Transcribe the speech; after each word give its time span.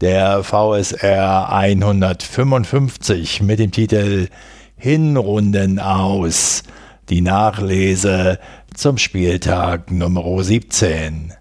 der 0.00 0.44
VSR 0.44 1.52
155 1.52 3.42
mit 3.42 3.58
dem 3.58 3.72
Titel 3.72 4.28
Hinrunden 4.76 5.78
aus. 5.78 6.62
Die 7.08 7.20
Nachlese 7.20 8.38
zum 8.74 8.98
Spieltag 8.98 9.90
Nummer 9.90 10.44
17. 10.44 11.32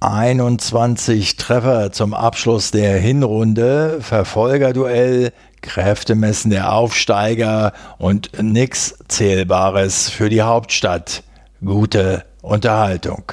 21 0.00 1.36
Treffer 1.36 1.92
zum 1.92 2.12
Abschluss 2.12 2.70
der 2.72 2.98
Hinrunde, 2.98 3.98
Verfolgerduell, 4.00 5.32
Kräftemessen 5.60 6.50
der 6.50 6.72
Aufsteiger 6.72 7.72
und 7.98 8.30
nix 8.42 8.98
Zählbares 9.08 10.08
für 10.08 10.28
die 10.28 10.42
Hauptstadt. 10.42 11.22
Gute 11.64 12.24
Unterhaltung. 12.42 13.32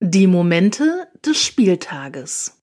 Die 0.00 0.28
Momente 0.28 1.08
des 1.24 1.42
Spieltages. 1.42 2.55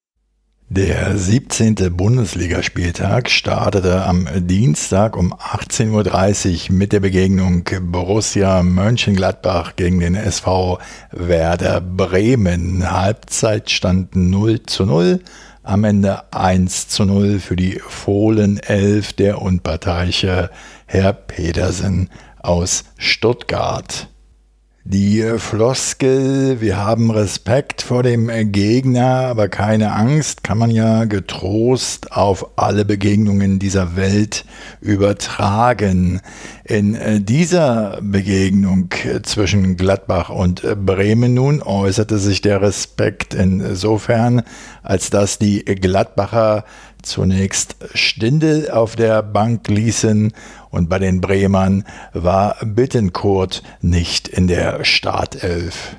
Der 0.75 1.15
17. 1.15 1.75
Bundesligaspieltag 1.95 3.29
startete 3.29 4.05
am 4.05 4.27
Dienstag 4.35 5.15
um 5.15 5.31
18.30 5.31 6.71
Uhr 6.71 6.75
mit 6.75 6.93
der 6.93 6.99
Begegnung 6.99 7.63
Borussia 7.79 8.63
Mönchengladbach 8.63 9.75
gegen 9.75 9.99
den 9.99 10.15
SV 10.15 10.79
Werder 11.11 11.79
Bremen. 11.79 12.91
Halbzeit 12.91 13.69
stand 13.69 14.15
0 14.15 14.63
zu 14.63 14.87
0, 14.87 15.19
am 15.61 15.83
Ende 15.83 16.33
1 16.33 16.87
zu 16.87 17.05
0 17.05 17.39
für 17.39 17.55
die 17.55 17.79
Fohlen 17.87 18.57
11 18.57 19.13
der 19.13 19.43
unparteiische 19.43 20.49
Herr 20.87 21.13
Petersen 21.13 22.09
aus 22.39 22.85
Stuttgart. 22.97 24.07
Die 24.85 25.23
Floskel, 25.37 26.59
wir 26.59 26.75
haben 26.75 27.09
Respekt 27.09 27.81
vor 27.81 28.03
dem 28.03 28.29
Gegner, 28.51 29.27
aber 29.27 29.47
keine 29.47 29.93
Angst, 29.93 30.43
kann 30.43 30.57
man 30.57 30.71
ja 30.71 31.05
getrost 31.05 32.11
auf 32.11 32.57
alle 32.57 32.83
Begegnungen 32.83 33.59
dieser 33.59 33.95
Welt 33.95 34.43
übertragen. 34.81 36.19
In 36.65 36.97
dieser 37.25 37.99
Begegnung 38.01 38.89
zwischen 39.23 39.77
Gladbach 39.77 40.27
und 40.27 40.63
Bremen 40.85 41.33
nun 41.33 41.61
äußerte 41.61 42.17
sich 42.17 42.41
der 42.41 42.61
Respekt 42.61 43.33
insofern, 43.33 44.41
als 44.81 45.09
dass 45.09 45.39
die 45.39 45.63
Gladbacher 45.63 46.65
zunächst 47.01 47.77
Stindel 47.93 48.69
auf 48.69 48.97
der 48.97 49.23
Bank 49.23 49.69
ließen 49.69 50.33
und 50.73 50.89
bei 50.89 50.97
den 50.97 51.21
Bremern 51.21 51.85
war 52.13 52.57
Bittenkurt 52.65 53.61
nicht 53.81 54.27
in 54.27 54.47
der 54.47 54.83
Startelf. 54.83 55.95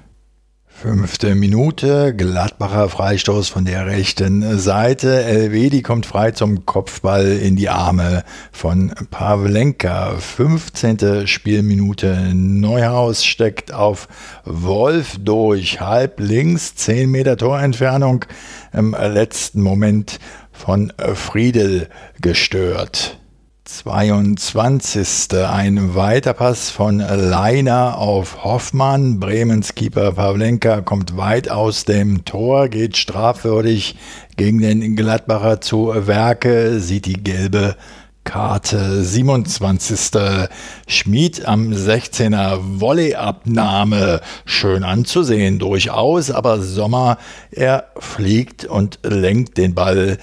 Fünfte 0.67 1.37
Minute, 1.37 2.13
Gladbacher 2.15 2.89
Freistoß 2.89 3.49
von 3.49 3.65
der 3.65 3.87
rechten 3.87 4.59
Seite. 4.59 5.23
Elvedi 5.23 5.83
kommt 5.83 6.07
frei 6.07 6.33
zum 6.33 6.67
Kopfball 6.67 7.39
in 7.39 7.55
die 7.55 7.69
Arme 7.69 8.25
von 8.51 8.93
Pavlenka. 9.13 10.17
15. 10.17 11.29
Spielminute, 11.29 12.33
Neuhaus 12.35 13.25
steckt 13.25 13.73
auf 13.73 14.09
Wolf 14.45 15.19
durch, 15.21 15.81
halb 15.81 16.19
links, 16.19 16.75
10 16.75 17.09
Meter 17.09 17.37
Torentfernung. 17.37 18.25
Im 18.73 18.91
letzten 18.99 19.63
Moment 19.63 20.19
von 20.51 20.93
Friedel 21.15 21.89
gestört. 22.21 23.21
22. 23.65 25.33
Ein 25.49 25.95
Weiterpass 25.95 26.69
von 26.69 26.99
Leiner 26.99 27.97
auf 27.97 28.45
Hoffmann. 28.45 29.19
Bremens 29.19 29.75
Keeper 29.75 30.13
Pavlenka 30.13 30.83
kommt 30.83 31.17
weit 31.17 31.51
aus 31.51 31.87
dem 31.87 32.27
Tor, 32.27 32.69
geht 32.69 32.99
strafwürdig 32.99 33.97
gegen 34.37 34.61
den 34.61 34.97
Gladbacher 34.97 35.63
zu 35.63 35.95
Werke, 35.95 36.79
sieht 36.79 37.07
die 37.07 37.25
gelbe 37.25 37.77
Karte 38.25 39.03
27. 39.03 40.49
Schmied 40.87 41.47
am 41.47 41.73
16er 41.73 42.59
Volleyabnahme. 42.81 44.21
Schön 44.45 44.85
anzusehen, 44.85 45.59
durchaus, 45.59 46.31
aber 46.31 46.61
Sommer, 46.61 47.19
er 47.51 47.89
fliegt 47.99 48.67
und 48.67 48.99
lenkt 49.03 49.57
den 49.57 49.75
Ball 49.75 50.19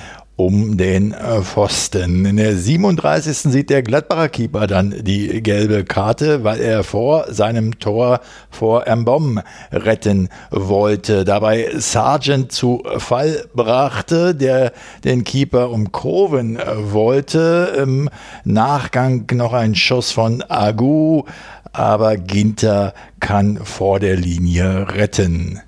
um 0.45 0.77
den 0.77 1.11
äh, 1.11 1.41
Pfosten. 1.41 2.25
In 2.25 2.37
der 2.37 2.55
37. 2.55 3.51
sieht 3.51 3.69
der 3.69 3.83
Gladbacher 3.83 4.29
Keeper 4.29 4.65
dann 4.65 4.95
die 5.03 5.41
gelbe 5.43 5.83
Karte, 5.83 6.43
weil 6.43 6.59
er 6.59 6.83
vor 6.83 7.31
seinem 7.31 7.79
Tor 7.79 8.21
vor 8.49 8.85
Mbom 8.93 9.39
retten 9.71 10.29
wollte. 10.49 11.25
Dabei 11.25 11.69
Sargent 11.77 12.51
zu 12.51 12.83
Fall 12.97 13.45
brachte, 13.53 14.33
der 14.33 14.73
den 15.03 15.23
Keeper 15.23 15.69
umkurven 15.69 16.57
wollte. 16.75 17.75
Im 17.77 18.09
Nachgang 18.43 19.27
noch 19.33 19.53
ein 19.53 19.75
Schuss 19.75 20.11
von 20.11 20.41
Agu, 20.41 21.23
aber 21.71 22.17
Ginter 22.17 22.93
kann 23.19 23.57
vor 23.63 23.99
der 23.99 24.15
Linie 24.15 24.87
retten. 24.95 25.61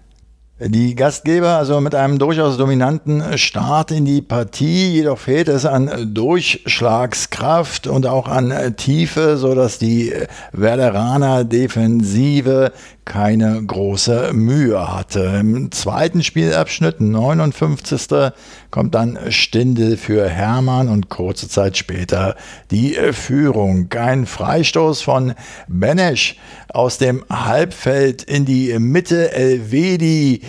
Die 0.59 0.93
Gastgeber 0.93 1.57
also 1.57 1.81
mit 1.81 1.95
einem 1.95 2.19
durchaus 2.19 2.57
dominanten 2.57 3.39
Start 3.39 3.89
in 3.89 4.05
die 4.05 4.21
Partie, 4.21 4.91
jedoch 4.91 5.17
fehlt 5.17 5.47
es 5.47 5.65
an 5.65 6.13
Durchschlagskraft 6.13 7.87
und 7.87 8.05
auch 8.05 8.27
an 8.27 8.75
Tiefe, 8.77 9.37
so 9.37 9.55
dass 9.55 9.79
die 9.79 10.13
Werderaner 10.51 11.43
Defensive 11.43 12.71
keine 13.05 13.63
große 13.63 14.31
Mühe 14.33 14.93
hatte. 14.93 15.37
Im 15.39 15.71
zweiten 15.71 16.23
Spielabschnitt, 16.23 17.01
59. 17.01 18.31
kommt 18.71 18.95
dann 18.95 19.19
Stindel 19.29 19.97
für 19.97 20.27
Hermann 20.29 20.89
und 20.89 21.09
kurze 21.09 21.47
Zeit 21.49 21.77
später 21.77 22.35
die 22.71 22.97
Führung. 23.11 23.89
Ein 23.91 24.25
Freistoß 24.25 25.01
von 25.01 25.33
Benesch 25.67 26.37
aus 26.69 26.97
dem 26.97 27.23
Halbfeld 27.29 28.23
in 28.23 28.45
die 28.45 28.77
Mitte. 28.79 29.31
Elvedi 29.33 30.41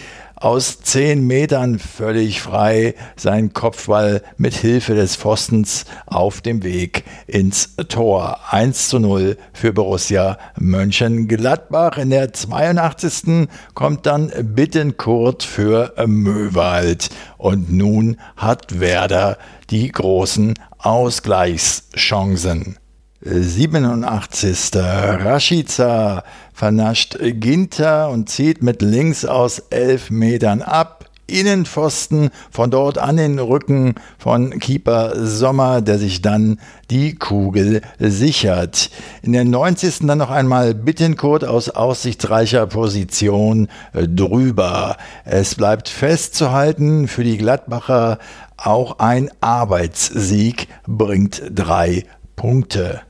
aus 0.45 0.81
zehn 0.81 1.27
Metern 1.27 1.79
völlig 1.79 2.43
frei 2.43 2.95
sein 3.17 3.55
Kopfball 3.55 4.21
mit 4.37 4.53
Hilfe 4.53 4.95
des 4.95 5.17
Pfostens 5.17 5.87
auf 6.05 6.43
dem 6.43 6.63
Weg 6.63 7.05
ins 7.27 7.77
Tor. 7.89 8.41
1 8.51 8.91
zu 8.91 8.99
0 8.99 9.39
für 9.55 9.73
Borussia 9.73 10.37
Mönchengladbach. 10.59 11.97
In 11.97 12.11
der 12.11 12.35
82. 12.35 13.49
kommt 13.73 14.05
dann 14.05 14.31
Bittenkurt 14.55 15.45
für 15.45 15.95
Möwald. 16.07 17.09
Und 17.39 17.73
nun 17.73 18.19
hat 18.37 18.81
Werder 18.81 19.39
die 19.71 19.91
großen 19.91 20.53
Ausgleichschancen. 20.77 22.77
87. 23.25 24.71
Rashica 24.75 26.25
vernascht 26.53 27.19
Ginter 27.21 28.11
und 28.11 28.29
zieht 28.29 28.63
mit 28.63 28.83
links 28.83 29.25
aus 29.25 29.61
elf 29.71 30.11
Metern 30.11 30.63
ab. 30.63 31.05
Innenpfosten, 31.27 32.29
von 32.51 32.71
dort 32.71 32.99
an 32.99 33.17
den 33.17 33.39
Rücken 33.39 33.95
von 34.19 34.59
Keeper 34.59 35.13
Sommer, 35.27 35.81
der 35.81 35.99
sich 35.99 36.21
dann 36.21 36.61
die 36.91 37.15
Kugel 37.15 37.81
sichert. 37.99 38.91
In 39.23 39.33
der 39.33 39.47
90. 39.47 40.01
dann 40.07 40.19
noch 40.19 40.31
einmal 40.31 40.75
Bittenkurt 40.75 41.45
aus 41.45 41.71
aussichtsreicher 41.71 42.67
Position 42.67 43.69
drüber. 43.95 44.99
Es 45.25 45.55
bleibt 45.55 45.89
festzuhalten, 45.89 47.09
für 47.09 47.25
die 47.25 47.39
Gladbacher 47.39 48.19
auch 48.59 48.99
ein 48.99 49.31
Arbeitssieg 49.41 50.69
bringt 50.87 51.43
drei 51.51 52.05
Punkte. 52.37 53.01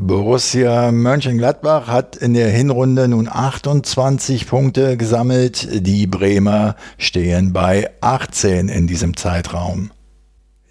Borussia 0.00 0.92
Mönchengladbach 0.92 1.88
hat 1.88 2.14
in 2.14 2.32
der 2.32 2.48
Hinrunde 2.50 3.08
nun 3.08 3.28
28 3.28 4.46
Punkte 4.46 4.96
gesammelt. 4.96 5.66
Die 5.72 6.06
Bremer 6.06 6.76
stehen 6.98 7.52
bei 7.52 7.90
18 8.00 8.68
in 8.68 8.86
diesem 8.86 9.16
Zeitraum. 9.16 9.90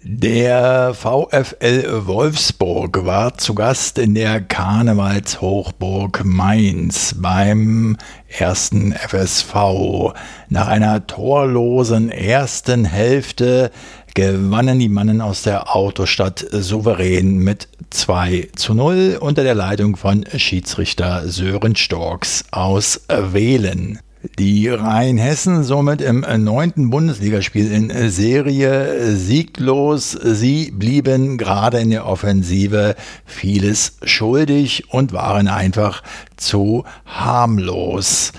Der 0.02 0.94
VfL 0.94 2.06
Wolfsburg 2.06 3.04
war 3.04 3.36
zu 3.36 3.54
Gast 3.54 3.98
in 3.98 4.14
der 4.14 4.40
Karnevalshochburg 4.40 6.24
Mainz 6.24 7.14
beim 7.18 7.98
ersten 8.28 8.92
FSV. 8.92 10.14
Nach 10.48 10.68
einer 10.68 11.06
torlosen 11.06 12.10
ersten 12.10 12.86
Hälfte 12.86 13.72
gewannen 14.18 14.80
die 14.80 14.88
Mannen 14.88 15.20
aus 15.20 15.42
der 15.44 15.76
Autostadt 15.76 16.44
souverän 16.50 17.38
mit 17.38 17.68
2 17.90 18.48
zu 18.56 18.74
0 18.74 19.16
unter 19.20 19.44
der 19.44 19.54
Leitung 19.54 19.94
von 19.94 20.24
Schiedsrichter 20.36 21.28
Sören 21.28 21.76
Storks 21.76 22.44
aus 22.50 23.02
Wählen. 23.06 24.00
Die 24.36 24.66
Rheinhessen 24.66 25.62
somit 25.62 26.00
im 26.00 26.26
neunten 26.36 26.90
Bundesligaspiel 26.90 27.70
in 27.70 28.10
Serie 28.10 29.14
sieglos. 29.14 30.10
Sie 30.10 30.72
blieben 30.72 31.38
gerade 31.38 31.78
in 31.78 31.90
der 31.90 32.04
Offensive 32.04 32.96
vieles 33.24 33.98
schuldig 34.02 34.92
und 34.92 35.12
waren 35.12 35.46
einfach 35.46 36.02
zu 36.36 36.82
harmlos. 37.06 38.32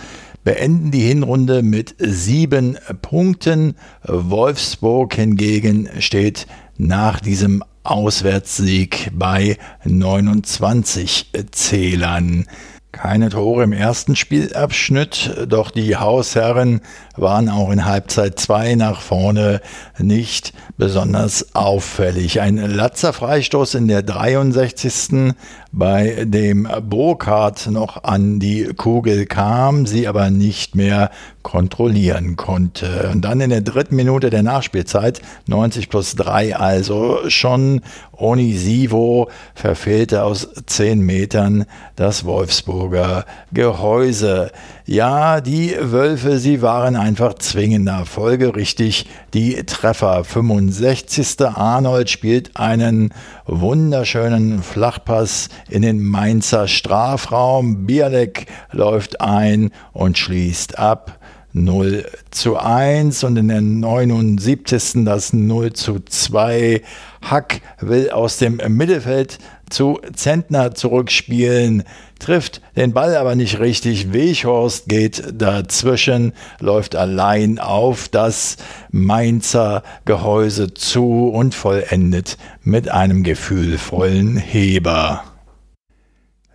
Beenden 0.49 0.89
die 0.89 1.01
Hinrunde 1.01 1.61
mit 1.61 1.93
sieben 1.99 2.79
Punkten. 3.03 3.75
Wolfsburg 4.03 5.13
hingegen 5.13 5.87
steht 5.99 6.47
nach 6.75 7.19
diesem 7.19 7.63
Auswärtssieg 7.83 9.11
bei 9.13 9.59
29 9.85 11.31
Zählern. 11.51 12.47
Keine 12.91 13.29
Tore 13.29 13.61
im 13.61 13.73
ersten 13.73 14.15
Spielabschnitt, 14.15 15.45
doch 15.47 15.69
die 15.69 15.97
Hausherren 15.97 16.81
waren 17.21 17.49
auch 17.49 17.71
in 17.71 17.85
Halbzeit 17.85 18.39
2 18.39 18.75
nach 18.75 19.01
vorne 19.01 19.61
nicht 19.97 20.53
besonders 20.77 21.55
auffällig. 21.55 22.41
Ein 22.41 22.57
Latzer 22.57 23.13
Freistoß 23.13 23.75
in 23.75 23.87
der 23.87 24.01
63. 24.01 25.33
bei 25.71 26.25
dem 26.25 26.67
Burkhardt 26.81 27.67
noch 27.67 28.03
an 28.03 28.39
die 28.39 28.65
Kugel 28.75 29.25
kam, 29.25 29.85
sie 29.85 30.07
aber 30.07 30.29
nicht 30.29 30.75
mehr 30.75 31.11
kontrollieren 31.43 32.35
konnte. 32.35 33.09
Und 33.11 33.21
dann 33.21 33.41
in 33.41 33.49
der 33.49 33.61
dritten 33.61 33.95
Minute 33.95 34.29
der 34.29 34.43
Nachspielzeit, 34.43 35.21
90 35.47 35.89
plus 35.89 36.15
3, 36.15 36.55
also 36.55 37.19
schon 37.27 37.81
Onisivo 38.13 39.29
verfehlte 39.55 40.23
aus 40.23 40.47
10 40.65 40.99
Metern 40.99 41.65
das 41.95 42.25
Wolfsburger 42.25 43.25
Gehäuse. 43.51 44.51
Ja, 44.91 45.39
die 45.39 45.75
Wölfe, 45.79 46.39
sie 46.39 46.63
waren 46.63 46.95
einfach 46.95 47.35
zwingender. 47.35 48.07
Folgerichtig 48.07 49.05
die 49.35 49.53
Treffer. 49.67 50.23
65. 50.23 51.45
Arnold 51.45 52.09
spielt 52.09 52.57
einen 52.57 53.13
wunderschönen 53.45 54.63
Flachpass 54.63 55.49
in 55.69 55.83
den 55.83 56.03
Mainzer 56.03 56.67
Strafraum. 56.67 57.85
Bialek 57.85 58.47
läuft 58.71 59.21
ein 59.21 59.69
und 59.93 60.17
schließt 60.17 60.79
ab. 60.79 61.19
0 61.53 62.05
zu 62.31 62.57
1 62.57 63.23
und 63.23 63.37
in 63.37 63.47
der 63.47 63.61
79. 63.61 65.05
das 65.05 65.33
0 65.33 65.73
zu 65.73 65.99
2. 65.99 66.81
Hack 67.21 67.61
will 67.79 68.09
aus 68.09 68.37
dem 68.37 68.59
Mittelfeld 68.69 69.39
zu 69.69 69.99
Zentner 70.13 70.75
zurückspielen, 70.75 71.83
trifft 72.19 72.61
den 72.75 72.93
Ball 72.93 73.15
aber 73.15 73.35
nicht 73.35 73.59
richtig. 73.59 74.13
Weghorst 74.13 74.87
geht 74.87 75.23
dazwischen, 75.33 76.33
läuft 76.59 76.95
allein 76.95 77.59
auf 77.59 78.09
das 78.09 78.57
Mainzer 78.91 79.83
Gehäuse 80.05 80.73
zu 80.73 81.29
und 81.29 81.55
vollendet 81.55 82.37
mit 82.63 82.89
einem 82.89 83.23
gefühlvollen 83.23 84.37
Heber. 84.37 85.23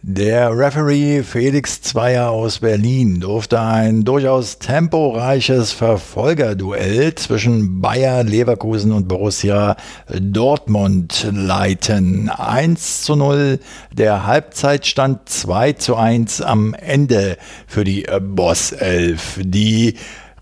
Der 0.06 0.54
Referee 0.54 1.22
Felix 1.22 1.80
Zweier 1.80 2.28
aus 2.28 2.58
Berlin 2.58 3.20
durfte 3.20 3.58
ein 3.58 4.04
durchaus 4.04 4.58
temporeiches 4.58 5.72
Verfolgerduell 5.72 7.14
zwischen 7.14 7.80
Bayer 7.80 8.22
Leverkusen 8.22 8.92
und 8.92 9.08
Borussia 9.08 9.76
Dortmund 10.14 11.26
leiten. 11.32 12.28
1 12.28 13.04
zu 13.04 13.16
0, 13.16 13.58
der 13.92 14.26
Halbzeitstand 14.26 15.26
2 15.26 15.72
zu 15.72 15.96
1 15.96 16.42
am 16.42 16.74
Ende 16.74 17.38
für 17.66 17.84
die 17.84 18.06
Boss 18.20 18.72
11. 18.72 19.40
Die 19.44 19.94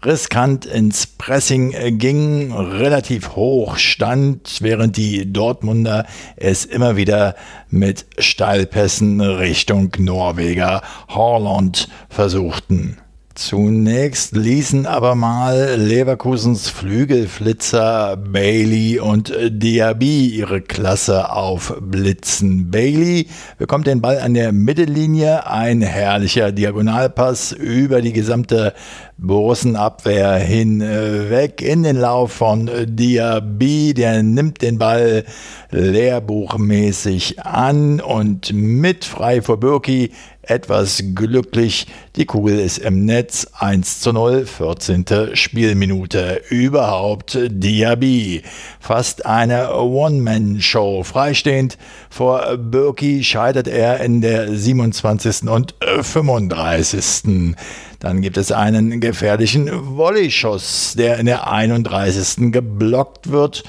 riskant 0.05 0.67
ins 0.67 1.07
Pressing 1.07 1.99
ging, 1.99 2.53
relativ 2.53 3.37
hoch 3.37 3.77
stand, 3.77 4.59
während 4.61 4.97
die 4.97 5.33
Dortmunder 5.33 6.07
es 6.37 6.65
immer 6.65 6.97
wieder 6.97 7.37
mit 7.69 8.07
Steilpässen 8.19 9.21
Richtung 9.21 9.93
Norweger 9.99 10.83
Horland 11.09 11.89
versuchten. 12.09 13.02
Zunächst 13.34 14.37
ließen 14.37 14.84
aber 14.84 15.14
mal 15.14 15.76
Leverkusens 15.79 16.69
Flügelflitzer 16.69 18.19
Bailey 18.19 19.00
und 19.00 19.32
Diaby 19.49 20.26
ihre 20.26 20.61
Klasse 20.61 21.31
aufblitzen. 21.31 22.70
Bailey 22.70 23.29
bekommt 23.56 23.87
den 23.87 24.02
Ball 24.02 24.19
an 24.19 24.34
der 24.34 24.52
Mittellinie, 24.52 25.46
ein 25.46 25.81
herrlicher 25.81 26.52
Diagonalpass 26.52 27.52
über 27.52 28.02
die 28.02 28.12
gesamte 28.12 28.75
Borussenabwehr 29.17 30.34
hinweg 30.34 31.62
in 31.62 31.84
den 31.84 31.96
Lauf 31.96 32.32
von 32.32 32.69
Diaby, 32.87 33.94
der 33.94 34.23
nimmt 34.23 34.61
den 34.61 34.79
Ball 34.79 35.25
lehrbuchmäßig 35.70 37.40
an 37.40 38.00
und 38.00 38.52
mit 38.52 39.05
frei 39.05 39.40
vor 39.40 39.58
Birki 39.58 40.11
etwas 40.43 41.03
glücklich. 41.15 41.87
Die 42.17 42.27
Kugel 42.27 42.59
ist 42.59 42.79
im 42.79 43.05
Netz 43.05 43.47
1 43.59 44.00
zu 44.00 44.12
0, 44.12 44.44
14. 44.44 45.05
Spielminute. 45.35 46.43
Überhaupt 46.50 47.39
Diaby. 47.41 48.43
Fast 48.81 49.25
eine 49.25 49.75
One-Man-Show. 49.75 51.05
Freistehend 51.05 51.79
vor 52.11 52.56
Birki 52.56 53.23
scheitert 53.25 53.69
er 53.69 54.00
in 54.00 54.21
der 54.21 54.55
27. 54.55 55.49
und 55.49 55.75
35. 55.81 57.55
Dann 58.00 58.21
gibt 58.21 58.37
es 58.37 58.50
einen 58.50 59.00
gefährlichen 59.00 59.71
Volleyschuss, 59.97 60.94
der 60.99 61.19
in 61.19 61.27
der 61.27 61.50
31. 61.50 62.50
geblockt 62.53 63.31
wird 63.31 63.62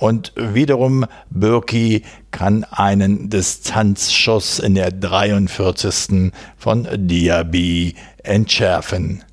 und 0.00 0.32
wiederum 0.34 1.06
Birki 1.28 2.02
kann 2.30 2.64
einen 2.64 3.28
Distanzschuss 3.28 4.58
in 4.58 4.74
der 4.74 4.90
43. 4.90 6.32
von 6.56 6.88
Diaby 6.90 7.94
entschärfen. 8.22 9.24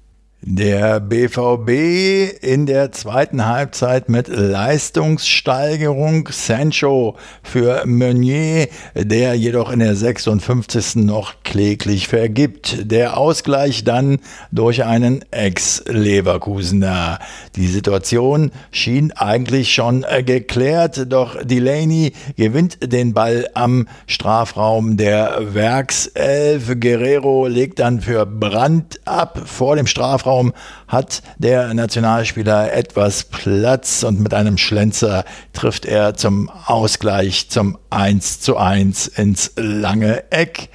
Der 0.41 0.99
BVB 0.99 2.43
in 2.43 2.67
der 2.67 2.91
zweiten 2.91 3.47
Halbzeit 3.47 4.07
mit 4.07 4.27
Leistungssteigerung. 4.27 6.29
Sancho 6.31 7.15
für 7.41 7.83
Meunier, 7.87 8.67
der 8.93 9.33
jedoch 9.33 9.71
in 9.71 9.79
der 9.79 9.95
56. 9.95 10.97
noch 10.97 11.41
kläglich 11.43 12.07
vergibt. 12.07 12.91
Der 12.91 13.17
Ausgleich 13.17 13.83
dann 13.83 14.19
durch 14.51 14.85
einen 14.85 15.25
Ex-Leverkusener. 15.31 17.17
Die 17.55 17.67
Situation 17.67 18.51
schien 18.69 19.11
eigentlich 19.13 19.73
schon 19.73 20.05
geklärt, 20.23 21.11
doch 21.11 21.43
Delaney 21.43 22.13
gewinnt 22.35 22.93
den 22.93 23.15
Ball 23.15 23.49
am 23.55 23.87
Strafraum 24.05 24.97
der 24.97 25.55
Werkself. 25.55 26.79
Guerrero 26.79 27.47
legt 27.47 27.79
dann 27.79 28.01
für 28.01 28.27
Brandt 28.27 28.99
ab 29.05 29.41
vor 29.43 29.75
dem 29.75 29.87
Strafraum 29.87 30.26
Strafraum 30.27 30.53
hat 30.89 31.21
der 31.37 31.73
Nationalspieler 31.73 32.73
etwas 32.73 33.23
Platz 33.23 34.03
und 34.03 34.19
mit 34.19 34.33
einem 34.33 34.57
Schlenzer 34.57 35.23
trifft 35.53 35.85
er 35.85 36.15
zum 36.15 36.49
Ausgleich 36.49 37.49
zum 37.49 37.77
1 37.89 38.41
zu 38.41 38.57
1 38.57 39.07
ins 39.07 39.53
lange 39.55 40.29
Eck. 40.31 40.69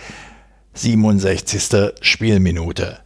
67. 0.74 1.92
Spielminute. 2.00 3.01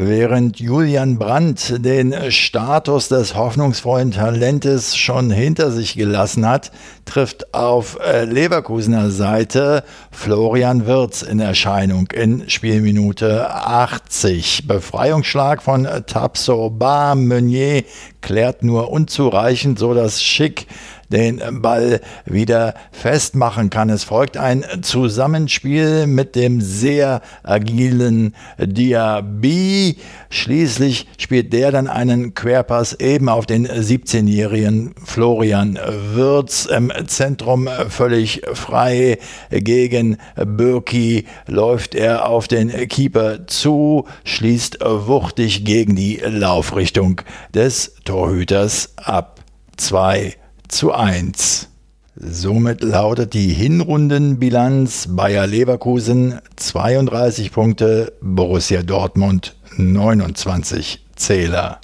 Während 0.00 0.60
Julian 0.60 1.18
Brandt 1.18 1.84
den 1.84 2.30
Status 2.30 3.08
des 3.08 3.34
hoffnungsvollen 3.34 4.12
Talentes 4.12 4.96
schon 4.96 5.28
hinter 5.32 5.72
sich 5.72 5.94
gelassen 5.96 6.48
hat, 6.48 6.70
trifft 7.04 7.52
auf 7.52 7.98
äh, 7.98 8.24
Leverkusener 8.24 9.10
Seite 9.10 9.82
Florian 10.12 10.86
Wirz 10.86 11.22
in 11.22 11.40
Erscheinung 11.40 12.06
in 12.12 12.48
Spielminute 12.48 13.52
80. 13.52 14.68
Befreiungsschlag 14.68 15.64
von 15.64 15.88
Tapso 16.06 16.70
Bar 16.70 17.16
Meunier 17.16 17.82
klärt 18.20 18.62
nur 18.62 18.90
unzureichend, 18.90 19.78
so 19.78 19.94
dass 19.94 20.22
Schick 20.22 20.66
den 21.10 21.40
Ball 21.62 22.00
wieder 22.26 22.74
festmachen 22.92 23.70
kann. 23.70 23.90
Es 23.90 24.04
folgt 24.04 24.36
ein 24.36 24.64
Zusammenspiel 24.82 26.06
mit 26.06 26.36
dem 26.36 26.60
sehr 26.60 27.22
agilen 27.42 28.34
Diaby. 28.58 29.96
Schließlich 30.30 31.06
spielt 31.16 31.52
der 31.52 31.72
dann 31.72 31.88
einen 31.88 32.34
Querpass 32.34 32.94
eben 32.94 33.28
auf 33.28 33.46
den 33.46 33.66
17-jährigen 33.66 34.94
Florian 35.02 35.78
Würz 36.12 36.66
im 36.66 36.92
Zentrum 37.06 37.68
völlig 37.88 38.42
frei 38.52 39.18
gegen 39.50 40.18
Birki 40.36 41.24
läuft 41.46 41.94
er 41.94 42.28
auf 42.28 42.48
den 42.48 42.70
Keeper 42.88 43.46
zu, 43.46 44.06
schließt 44.24 44.78
wuchtig 44.82 45.64
gegen 45.64 45.96
die 45.96 46.16
Laufrichtung 46.16 47.22
des 47.54 47.94
Torhüters 48.08 48.94
ab. 48.96 49.44
2 49.76 50.34
zu 50.66 50.92
1. 50.94 51.68
Somit 52.16 52.82
lautet 52.82 53.34
die 53.34 53.52
Hinrundenbilanz 53.52 55.08
Bayer 55.10 55.46
Leverkusen 55.46 56.40
32 56.56 57.52
Punkte, 57.52 58.14
Borussia 58.22 58.82
Dortmund 58.82 59.56
29 59.76 61.04
Zähler. 61.16 61.82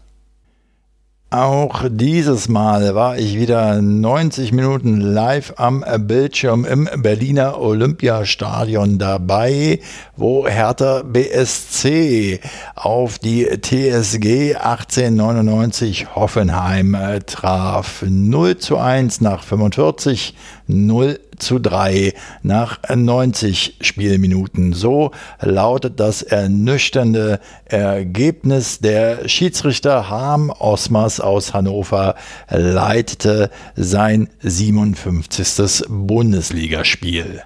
Auch 1.37 1.87
dieses 1.91 2.49
Mal 2.49 2.95
war 2.95 3.19
ich 3.19 3.37
wieder 3.37 3.83
90 3.83 4.53
Minuten 4.53 5.01
live 5.01 5.55
am 5.57 5.85
Bildschirm 6.07 6.65
im 6.65 6.89
Berliner 6.99 7.61
Olympiastadion 7.61 9.01
dabei, 9.01 9.81
wo 10.17 10.47
Hertha 10.47 11.03
BSC 11.03 12.39
auf 12.77 13.19
die 13.19 13.47
TSG 13.47 14.55
1899 14.55 16.15
Hoffenheim 16.15 16.97
traf. 17.27 18.05
0 18.09 18.59
zu 18.59 18.79
1 18.79 19.21
nach 19.21 19.43
45, 19.43 20.37
0 20.67 21.21
zu 21.39 21.59
3 21.59 22.15
nach 22.43 22.79
90 22.95 23.79
Spielminuten. 23.81 24.73
So 24.73 25.11
lautet 25.41 26.01
das 26.01 26.23
ernüchternde 26.23 27.41
Ergebnis. 27.65 28.79
Der 28.79 29.29
Schiedsrichter 29.29 30.09
Harm 30.09 30.51
Osmers 30.51 31.21
aus 31.21 31.55
Hannover 31.55 32.15
leitete 32.49 33.51
sein 33.77 34.29
57. 34.41 35.85
Bundesligaspiel. 35.89 37.43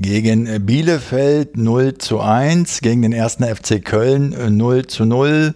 Gegen 0.00 0.64
Bielefeld 0.64 1.56
0 1.56 1.98
zu 1.98 2.20
1, 2.20 2.82
gegen 2.82 3.02
den 3.02 3.12
ersten 3.12 3.44
FC 3.44 3.84
Köln 3.84 4.56
0 4.56 4.86
zu 4.86 5.04
0 5.04 5.54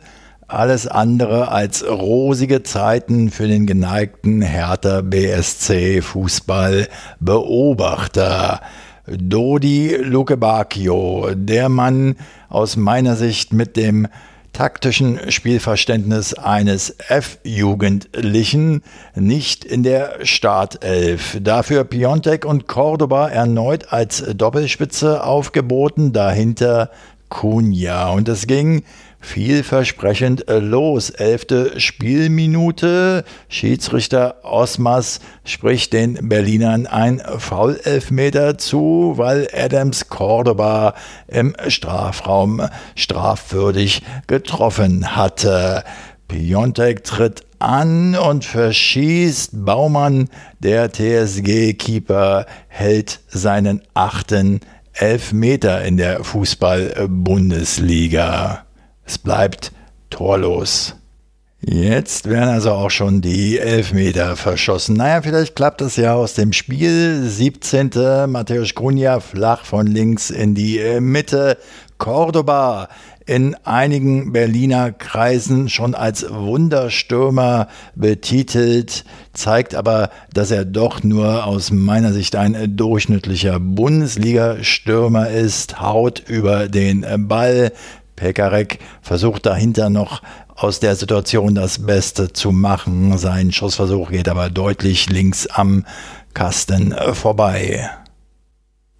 alles 0.53 0.87
andere 0.87 1.49
als 1.49 1.83
rosige 1.87 2.63
Zeiten 2.63 3.31
für 3.31 3.49
den 3.49 3.67
geneigten 3.67 4.43
Hertha 4.43 5.01
BSC 5.01 6.03
Fußballbeobachter. 6.03 8.61
Dodi 9.07 9.97
Lukebakio, 9.97 11.31
der 11.35 11.69
Mann 11.69 12.15
aus 12.49 12.77
meiner 12.77 13.17
Sicht 13.17 13.53
mit 13.53 13.77
dem 13.77 14.07
taktischen 14.53 15.19
Spielverständnis 15.31 16.35
eines 16.35 16.95
F-Jugendlichen, 17.09 18.83
nicht 19.15 19.65
in 19.65 19.83
der 19.83 20.25
Startelf. 20.25 21.39
Dafür 21.41 21.85
Piontek 21.85 22.45
und 22.45 22.69
Cordoba 22.69 23.29
erneut 23.29 23.93
als 23.93 24.25
Doppelspitze 24.37 25.25
aufgeboten, 25.25 26.13
dahinter 26.13 26.91
Cunha. 27.29 28.11
Und 28.11 28.29
es 28.29 28.47
ging 28.47 28.83
vielversprechend 29.23 30.49
äh, 30.49 30.59
los. 30.59 31.09
Elfte 31.09 31.81
Spielminute. 31.81 33.25
Schiedsrichter 33.49 34.45
Osmas 34.45 35.21
spricht 35.45 35.95
den 35.95 36.29
Berlinern 36.29 36.87
ein 36.87 37.23
Foulelfmeter 37.39 38.59
zu, 38.59 39.15
weil 39.17 39.49
Adams 39.55 40.09
Cordoba 40.09 40.93
im 41.29 41.57
Strafraum 41.69 42.61
strafwürdig 42.95 44.03
getroffen 44.27 45.17
hatte. 45.17 45.85
Piontek 46.29 47.05
tritt 47.05 47.47
an 47.59 48.17
und 48.17 48.45
verschießt. 48.45 49.65
Baumann, 49.65 50.29
der 50.59 50.93
TSG-Keeper, 50.93 52.45
hält 52.69 53.21
seinen 53.29 53.81
achten 53.95 54.61
Elfmeter 54.95 55.83
in 55.85 55.97
der 55.97 56.25
Fußball-Bundesliga. 56.25 58.67
Es 59.05 59.19
bleibt 59.19 59.73
torlos. 60.11 60.97
Jetzt 61.65 62.29
werden 62.29 62.49
also 62.49 62.73
auch 62.73 62.91
schon 62.91 63.21
die 63.21 63.59
Elfmeter 63.59 64.35
verschossen. 64.35 64.97
Naja, 64.97 65.23
vielleicht 65.23 65.55
klappt 65.55 65.81
es 65.81 65.95
ja 65.95 66.15
aus 66.15 66.35
dem 66.35 66.53
Spiel. 66.53 67.23
17. 67.25 67.91
Matthäus 68.27 68.75
Grunja 68.75 69.21
flach 69.21 69.65
von 69.65 69.87
links 69.87 70.31
in 70.31 70.57
die 70.57 70.81
Mitte. 71.01 71.57
Cordoba 71.99 72.89
in 73.27 73.55
einigen 73.65 74.33
Berliner 74.33 74.91
Kreisen 74.91 75.69
schon 75.69 75.95
als 75.95 76.27
Wunderstürmer 76.29 77.69
betitelt, 77.95 79.05
zeigt 79.33 79.77
aber, 79.77 80.11
dass 80.35 80.51
er 80.51 80.65
doch 80.65 81.05
nur 81.05 81.47
aus 81.47 81.71
meiner 81.71 82.13
Sicht 82.13 82.35
ein 82.35 82.77
durchschnittlicher 82.77 83.61
Bundesliga-Stürmer 83.61 85.31
ist, 85.31 85.81
haut 85.81 86.25
über 86.27 86.69
den 86.69 87.07
Ball, 87.29 87.71
Pekarek 88.23 88.79
versucht 89.01 89.47
dahinter 89.47 89.91
noch 89.91 90.23
aus 90.55 90.79
der 90.79 90.95
Situation 90.95 91.57
das 91.57 91.85
Beste 91.85 92.33
zu 92.33 92.53
machen. 92.53 93.19
Sein 93.19 93.51
Schussversuch 93.51 94.13
geht 94.13 94.29
aber 94.29 94.49
deutlich 94.49 95.11
links 95.11 95.49
am 95.49 95.85
Kasten 96.33 96.95
vorbei. 97.15 97.91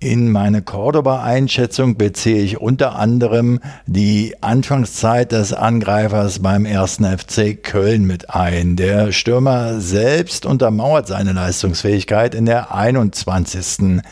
In 0.01 0.33
meine 0.33 0.63
Cordoba-Einschätzung 0.63 1.97
beziehe 1.97 2.43
ich 2.43 2.61
unter 2.61 2.97
anderem 2.97 3.61
die 3.87 4.35
Anfangszeit 4.41 5.31
des 5.31 5.53
Angreifers 5.53 6.41
beim 6.41 6.65
ersten 6.65 7.05
FC 7.05 7.63
Köln 7.63 8.05
mit 8.05 8.29
ein. 8.29 8.75
Der 8.75 9.13
Stürmer 9.13 9.81
selbst 9.81 10.45
untermauert 10.47 11.07
seine 11.07 11.33
Leistungsfähigkeit 11.33 12.35
in 12.35 12.47
der 12.47 12.75
21. 12.75 14.03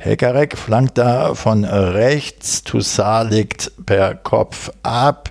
Pekarek 0.00 0.56
flankt 0.56 0.96
da 0.96 1.34
von 1.34 1.62
rechts, 1.62 2.64
Toussaint 2.64 3.30
liegt 3.30 3.70
per 3.84 4.14
Kopf 4.14 4.70
ab 4.82 5.30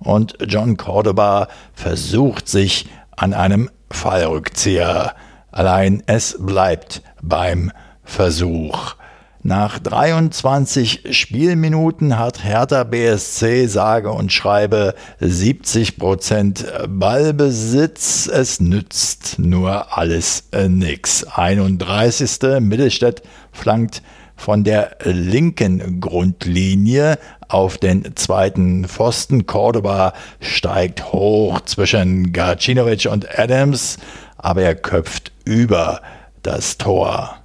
und 0.00 0.36
John 0.48 0.76
Cordoba 0.76 1.46
versucht 1.74 2.48
sich 2.48 2.88
an 3.16 3.34
einem 3.34 3.70
Fallrückzieher. 3.88 5.14
Allein 5.52 6.02
es 6.06 6.36
bleibt 6.40 7.02
beim 7.22 7.70
Versuch. 8.02 8.96
Nach 9.42 9.78
23 9.78 11.16
Spielminuten 11.16 12.18
hat 12.18 12.44
Hertha 12.44 12.84
BSC 12.84 13.68
sage 13.68 14.12
und 14.12 14.30
schreibe 14.30 14.94
70% 15.22 16.86
Ballbesitz. 16.86 18.26
Es 18.26 18.60
nützt 18.60 19.38
nur 19.38 19.96
alles 19.96 20.44
äh, 20.52 20.68
nix. 20.68 21.24
31. 21.24 22.60
Mittelstädt 22.60 23.22
flankt 23.50 24.02
von 24.36 24.62
der 24.62 24.96
linken 25.04 26.02
Grundlinie 26.02 27.18
auf 27.48 27.78
den 27.78 28.14
zweiten 28.16 28.84
Pfosten. 28.84 29.46
Cordoba 29.46 30.12
steigt 30.40 31.14
hoch 31.14 31.62
zwischen 31.62 32.34
Gacinovic 32.34 33.06
und 33.10 33.38
Adams, 33.38 33.96
aber 34.36 34.60
er 34.62 34.74
köpft 34.74 35.32
über 35.46 36.02
das 36.42 36.76
Tor 36.76 37.39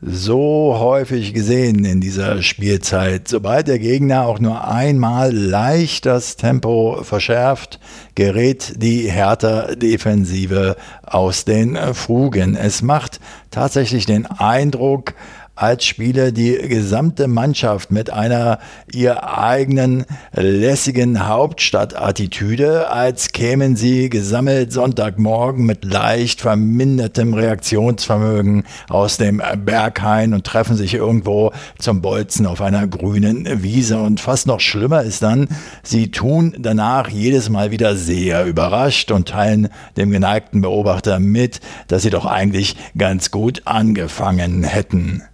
so 0.00 0.76
häufig 0.78 1.34
gesehen 1.34 1.84
in 1.84 2.00
dieser 2.00 2.42
Spielzeit. 2.42 3.26
Sobald 3.26 3.66
der 3.66 3.80
Gegner 3.80 4.26
auch 4.26 4.38
nur 4.38 4.68
einmal 4.68 5.34
leicht 5.34 6.06
das 6.06 6.36
Tempo 6.36 7.00
verschärft, 7.02 7.80
gerät 8.14 8.74
die 8.80 9.10
härter 9.10 9.74
Defensive 9.74 10.76
aus 11.02 11.44
den 11.44 11.76
Fugen. 11.94 12.54
Es 12.54 12.80
macht 12.80 13.18
tatsächlich 13.50 14.06
den 14.06 14.26
Eindruck, 14.26 15.14
als 15.58 15.84
Spieler 15.84 16.30
die 16.30 16.56
gesamte 16.56 17.26
Mannschaft 17.26 17.90
mit 17.90 18.10
einer 18.10 18.60
ihr 18.92 19.28
eigenen 19.36 20.04
lässigen 20.32 21.26
Hauptstadtattitüde, 21.26 22.90
als 22.90 23.32
kämen 23.32 23.74
sie 23.74 24.08
gesammelt 24.08 24.72
Sonntagmorgen 24.72 25.66
mit 25.66 25.84
leicht 25.84 26.40
vermindertem 26.40 27.34
Reaktionsvermögen 27.34 28.62
aus 28.88 29.16
dem 29.16 29.42
Berghain 29.64 30.32
und 30.32 30.46
treffen 30.46 30.76
sich 30.76 30.94
irgendwo 30.94 31.52
zum 31.80 32.02
Bolzen 32.02 32.46
auf 32.46 32.60
einer 32.60 32.86
grünen 32.86 33.62
Wiese. 33.62 33.98
Und 33.98 34.20
fast 34.20 34.46
noch 34.46 34.60
schlimmer 34.60 35.02
ist 35.02 35.22
dann, 35.22 35.48
sie 35.82 36.12
tun 36.12 36.54
danach 36.56 37.08
jedes 37.08 37.48
Mal 37.48 37.72
wieder 37.72 37.96
sehr 37.96 38.44
überrascht 38.44 39.10
und 39.10 39.28
teilen 39.28 39.70
dem 39.96 40.12
geneigten 40.12 40.60
Beobachter 40.60 41.18
mit, 41.18 41.60
dass 41.88 42.02
sie 42.02 42.10
doch 42.10 42.26
eigentlich 42.26 42.76
ganz 42.96 43.32
gut 43.32 43.62
angefangen 43.64 44.62
hätten. 44.62 45.24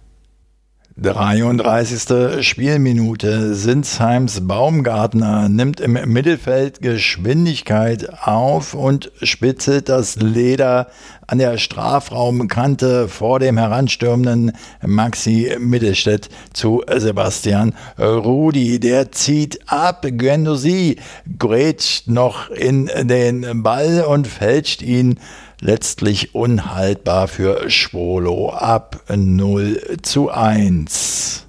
33. 0.97 2.41
Spielminute. 2.41 3.53
Sinsheims 3.53 4.47
Baumgartner 4.47 5.49
nimmt 5.49 5.81
im 5.81 5.91
Mittelfeld 6.05 6.81
Geschwindigkeit 6.81 8.07
auf 8.25 8.73
und 8.73 9.11
spitzelt 9.21 9.89
das 9.89 10.15
Leder 10.15 10.87
an 11.27 11.39
der 11.39 11.57
Strafraumkante 11.57 13.09
vor 13.09 13.39
dem 13.39 13.57
heranstürmenden 13.57 14.53
Maxi 14.85 15.57
Mittelstädt 15.59 16.29
zu 16.53 16.81
Sebastian 16.95 17.75
Rudi. 17.99 18.79
Der 18.79 19.11
zieht 19.11 19.69
ab. 19.69 20.05
Guendouzi 20.17 20.95
grätscht 21.37 22.07
noch 22.07 22.49
in 22.51 22.89
den 23.03 23.63
Ball 23.63 24.05
und 24.07 24.27
fälscht 24.27 24.81
ihn 24.81 25.19
letztlich 25.65 26.35
unhaltbar 26.35 27.27
für 27.27 27.71
Schwolo 27.71 28.51
ab 28.51 29.01
0 29.09 29.97
zu 30.03 30.29
1. 30.29 31.47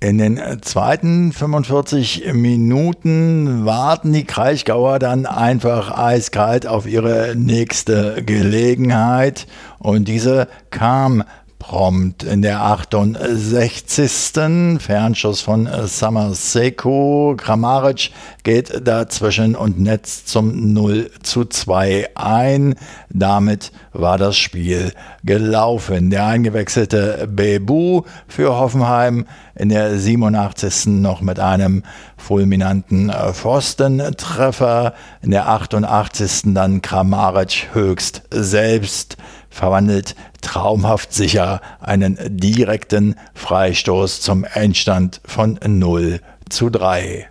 In 0.00 0.18
den 0.18 0.38
zweiten 0.60 1.32
45 1.32 2.32
Minuten 2.34 3.64
warten 3.64 4.12
die 4.12 4.24
Kraichgauer 4.24 4.98
dann 4.98 5.24
einfach 5.24 5.96
eiskalt 5.96 6.66
auf 6.66 6.86
ihre 6.86 7.34
nächste 7.36 8.22
Gelegenheit 8.22 9.46
und 9.78 10.06
diese 10.06 10.46
kam 10.68 11.24
prompt 11.60 12.24
in 12.24 12.42
der 12.42 12.62
68. 12.62 14.80
Fernschuss 14.80 15.42
von 15.42 15.68
Samaseko. 15.84 17.36
Kramaric 17.36 18.10
geht 18.42 18.84
dazwischen 18.84 19.54
und 19.54 19.78
netzt 19.78 20.28
zum 20.28 20.72
0 20.72 21.12
zu 21.22 21.44
2 21.44 22.08
ein. 22.16 22.74
Damit 23.10 23.70
war 23.92 24.18
das 24.18 24.36
Spiel 24.36 24.92
gelaufen. 25.22 26.10
Der 26.10 26.26
eingewechselte 26.26 27.28
Bebu 27.30 28.02
für 28.26 28.56
Hoffenheim 28.56 29.26
in 29.54 29.68
der 29.68 29.96
87. 29.96 30.86
noch 30.86 31.20
mit 31.20 31.38
einem 31.38 31.84
fulminanten 32.16 33.12
Pfostentreffer. 33.32 34.94
In 35.22 35.30
der 35.30 35.48
88. 35.48 36.54
dann 36.54 36.82
Kramaric 36.82 37.68
höchst 37.74 38.22
selbst 38.30 39.16
verwandelt 39.50 40.14
traumhaft 40.40 41.12
sicher 41.12 41.60
einen 41.80 42.18
direkten 42.28 43.16
Freistoß 43.34 44.20
zum 44.20 44.44
Endstand 44.44 45.20
von 45.24 45.58
0 45.64 46.20
zu 46.48 46.70
3. 46.70 47.28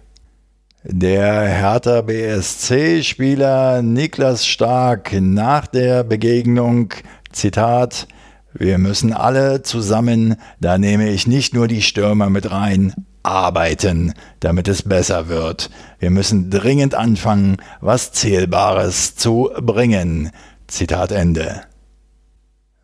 Der 0.84 1.44
Hertha 1.44 2.02
BSC-Spieler 2.02 3.82
Niklas 3.82 4.46
Stark 4.46 5.12
nach 5.20 5.68
der 5.68 6.04
Begegnung, 6.04 6.94
Zitat, 7.32 8.08
wir 8.54 8.78
müssen 8.78 9.14
alle 9.14 9.62
zusammen, 9.62 10.38
da 10.60 10.78
nehme 10.78 11.10
ich 11.10 11.28
nicht 11.28 11.54
nur 11.54 11.68
die 11.68 11.82
Stürmer 11.82 12.30
mit 12.30 12.50
rein, 12.50 12.94
arbeiten, 13.24 14.14
damit 14.40 14.68
es 14.68 14.84
besser 14.84 15.28
wird. 15.28 15.70
Wir 16.00 16.10
müssen 16.10 16.50
dringend 16.50 16.96
anfangen, 16.96 17.58
was 17.82 18.12
Zählbares 18.12 19.16
zu 19.16 19.52
bringen. 19.62 20.32
Zitat 20.68 21.12
Ende. 21.12 21.62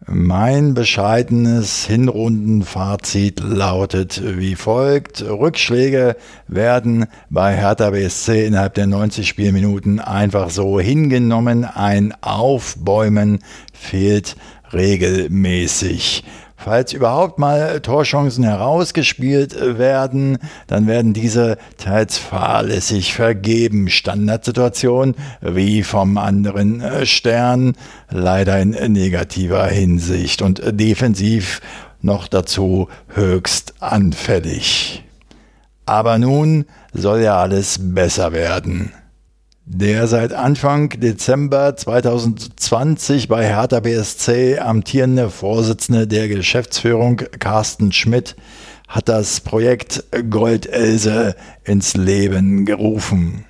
Mein 0.08 0.74
bescheidenes 0.74 1.86
Hinrundenfazit 1.86 3.40
lautet 3.40 4.22
wie 4.38 4.56
folgt. 4.56 5.24
Rückschläge 5.24 6.18
werden 6.48 7.06
bei 7.30 7.56
Hertha 7.56 7.90
BSC 7.90 8.46
innerhalb 8.46 8.74
der 8.76 8.88
90 8.88 9.28
Spielminuten 9.28 10.00
einfach 10.00 10.50
so 10.50 10.80
hingenommen. 10.80 11.64
Ein 11.64 12.14
Aufbäumen 12.22 13.40
fehlt 13.74 14.36
regelmäßig. 14.74 16.24
Falls 16.66 16.94
überhaupt 16.94 17.38
mal 17.38 17.80
Torchancen 17.80 18.44
herausgespielt 18.44 19.56
werden, 19.78 20.40
dann 20.66 20.88
werden 20.88 21.14
diese 21.14 21.60
teils 21.78 22.18
fahrlässig 22.18 23.14
vergeben. 23.14 23.88
Standardsituation 23.88 25.14
wie 25.42 25.84
vom 25.84 26.18
anderen 26.18 26.82
äh, 26.82 27.06
Stern, 27.06 27.74
leider 28.10 28.60
in 28.60 28.72
negativer 28.94 29.68
Hinsicht 29.68 30.42
und 30.42 30.64
defensiv 30.66 31.62
noch 32.02 32.28
dazu 32.28 32.90
höchst 33.14 33.76
anfällig. 33.80 35.04
Aber 35.86 36.18
nun 36.18 36.66
soll 36.94 37.22
ja 37.22 37.38
alles 37.38 37.78
besser 37.80 38.34
werden. 38.34 38.92
Der 39.68 40.06
seit 40.06 40.32
Anfang 40.32 40.90
Dezember 40.90 41.76
2020 41.76 43.28
bei 43.28 43.48
Hertha 43.48 43.80
BSC 43.80 44.60
amtierende 44.60 45.32
Vorsitzende 45.32 46.06
der 46.06 46.28
Geschäftsführung 46.28 47.18
Carsten 47.40 47.92
Schmidt 47.92 48.36
hat 48.88 49.10
das 49.10 49.42
Projekt 49.42 50.04
Goldelse 50.30 51.36
ins 51.64 51.96
Leben 51.96 52.66
gerufen. 52.66 53.46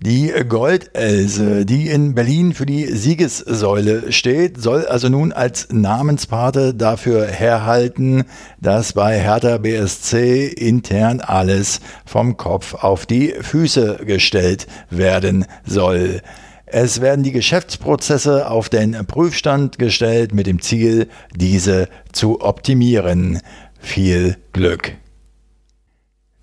Die 0.00 0.30
Goldelse, 0.46 1.64
die 1.64 1.88
in 1.88 2.14
Berlin 2.14 2.52
für 2.52 2.66
die 2.66 2.84
Siegessäule 2.84 4.12
steht, 4.12 4.60
soll 4.60 4.86
also 4.86 5.08
nun 5.08 5.32
als 5.32 5.68
Namenspate 5.72 6.74
dafür 6.74 7.26
herhalten, 7.26 8.24
dass 8.60 8.92
bei 8.92 9.18
Hertha 9.18 9.56
BSC 9.56 10.48
intern 10.48 11.20
alles 11.20 11.80
vom 12.04 12.36
Kopf 12.36 12.74
auf 12.74 13.06
die 13.06 13.34
Füße 13.40 14.00
gestellt 14.04 14.66
werden 14.90 15.46
soll. 15.64 16.20
Es 16.66 17.00
werden 17.00 17.24
die 17.24 17.32
Geschäftsprozesse 17.32 18.50
auf 18.50 18.68
den 18.68 19.06
Prüfstand 19.06 19.78
gestellt 19.78 20.34
mit 20.34 20.46
dem 20.46 20.60
Ziel, 20.60 21.08
diese 21.34 21.88
zu 22.12 22.42
optimieren. 22.42 23.40
Viel 23.80 24.36
Glück! 24.52 24.92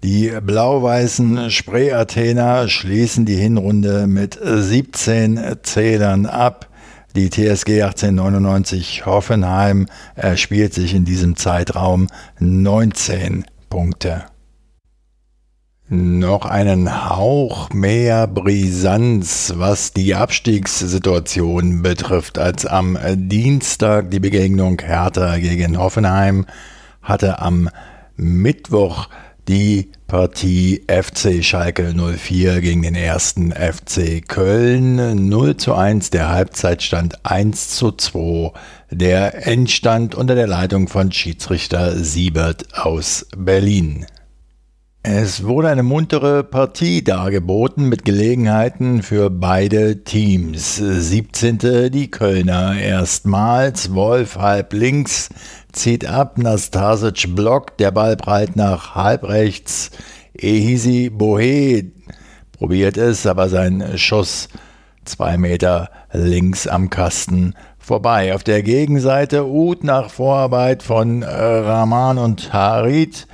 Die 0.04 0.34
blau-weißen 0.42 1.50
Spree-Athener 1.50 2.68
schließen 2.68 3.26
die 3.26 3.38
Hinrunde 3.38 4.06
mit 4.06 4.38
17 4.44 5.40
Zählern 5.64 6.26
ab. 6.26 6.68
Die 7.16 7.30
TSG 7.30 7.84
1899 7.84 9.06
Hoffenheim 9.06 9.86
erspielt 10.16 10.74
sich 10.74 10.94
in 10.94 11.06
diesem 11.06 11.38
Zeitraum 11.38 12.08
19 12.40 13.46
Punkte. 13.70 14.26
Noch 15.88 16.48
einen 16.48 17.10
Hauch 17.10 17.70
mehr 17.70 18.28
Brisanz, 18.28 19.54
was 19.56 19.94
die 19.94 20.16
Abstiegssituation 20.16 21.82
betrifft, 21.82 22.40
als 22.40 22.66
am 22.66 22.98
Dienstag 23.16 24.12
die 24.12 24.20
Begegnung 24.20 24.82
Hertha 24.82 25.38
gegen 25.38 25.78
Hoffenheim 25.78 26.46
hatte 27.02 27.40
am 27.40 27.70
Mittwoch 28.18 29.08
die 29.48 29.92
Partie 30.08 30.84
FC 30.88 31.44
Schalke 31.44 31.94
04 31.94 32.62
gegen 32.62 32.82
den 32.82 32.96
ersten 32.96 33.52
FC 33.52 34.28
Köln 34.28 35.28
0 35.28 35.58
zu 35.58 35.74
1, 35.74 36.12
der 36.12 36.30
Halbzeitstand 36.30 37.26
1 37.26 37.70
zu 37.70 37.92
2, 37.92 38.54
der 38.92 39.46
Endstand 39.48 40.16
unter 40.16 40.36
der 40.36 40.48
Leitung 40.48 40.88
von 40.88 41.12
Schiedsrichter 41.12 41.98
Siebert 41.98 42.78
aus 42.78 43.26
Berlin. 43.36 44.06
Es 45.06 45.44
wurde 45.44 45.68
eine 45.68 45.84
muntere 45.84 46.46
Partie 46.46 47.04
dargeboten 47.04 47.90
mit 47.90 48.06
Gelegenheiten 48.06 49.04
für 49.04 49.30
beide 49.30 50.06
Teams. 50.06 50.78
17. 50.78 51.92
die 51.92 52.10
Kölner 52.10 52.80
erstmals, 52.80 53.94
Wolf 53.94 54.38
halb 54.38 54.72
links, 54.72 55.28
zieht 55.74 56.06
ab, 56.06 56.38
Nastasic 56.38 57.36
blockt, 57.36 57.80
der 57.80 57.92
Ball 57.92 58.16
breit 58.16 58.56
nach 58.56 58.96
halb 58.96 59.24
rechts, 59.24 59.92
Ehisi 60.38 61.10
Bohe 61.10 61.92
probiert 62.58 62.98
es, 62.98 63.28
aber 63.28 63.50
sein 63.50 63.98
Schuss 63.98 64.48
zwei 65.06 65.38
Meter 65.38 65.90
links 66.12 66.68
am 66.68 66.90
Kasten 66.90 67.56
vorbei. 67.78 68.34
Auf 68.34 68.44
der 68.44 68.64
Gegenseite 68.64 69.46
Uth 69.46 69.84
nach 69.84 70.10
Vorarbeit 70.10 70.82
von 70.82 71.24
Rahman 71.24 72.18
und 72.18 72.54
Harit 72.54 73.28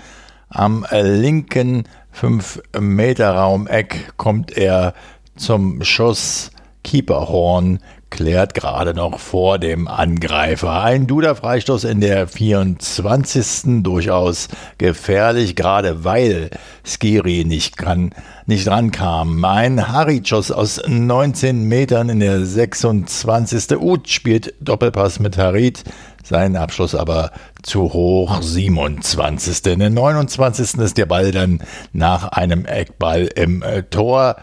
am 0.49 0.85
linken 0.91 1.83
5-Meter-Raumeck 2.19 4.17
kommt 4.17 4.57
er 4.57 4.93
zum 5.35 5.83
Schuss. 5.83 6.51
Keeperhorn 6.83 7.79
klärt 8.09 8.53
gerade 8.53 8.93
noch 8.93 9.19
vor 9.19 9.59
dem 9.59 9.87
Angreifer. 9.87 10.81
Ein 10.81 11.07
Duda-Freistoß 11.07 11.83
in 11.85 12.01
der 12.01 12.27
24. 12.27 13.83
durchaus 13.83 14.47
gefährlich, 14.77 15.55
gerade 15.55 16.03
weil 16.03 16.49
Skiri 16.83 17.45
nicht, 17.45 17.77
kann, 17.77 18.11
nicht 18.45 18.67
rankam. 18.67 19.43
Ein 19.45 19.87
Harit-Schuss 19.89 20.51
aus 20.51 20.81
19 20.87 21.63
Metern 21.63 22.09
in 22.09 22.19
der 22.19 22.45
26. 22.45 23.77
Uth 23.77 24.09
spielt 24.09 24.53
Doppelpass 24.59 25.19
mit 25.19 25.37
Harit. 25.37 25.83
Sein 26.23 26.55
Abschluss 26.55 26.95
aber 26.95 27.31
zu 27.63 27.93
hoch, 27.93 28.41
27. 28.41 29.65
In 29.67 29.79
der 29.79 29.89
29. 29.89 30.79
ist 30.79 30.97
der 30.97 31.05
Ball 31.05 31.31
dann 31.31 31.61
nach 31.93 32.29
einem 32.29 32.65
Eckball 32.65 33.29
im 33.35 33.61
äh, 33.61 33.83
Tor. 33.83 34.35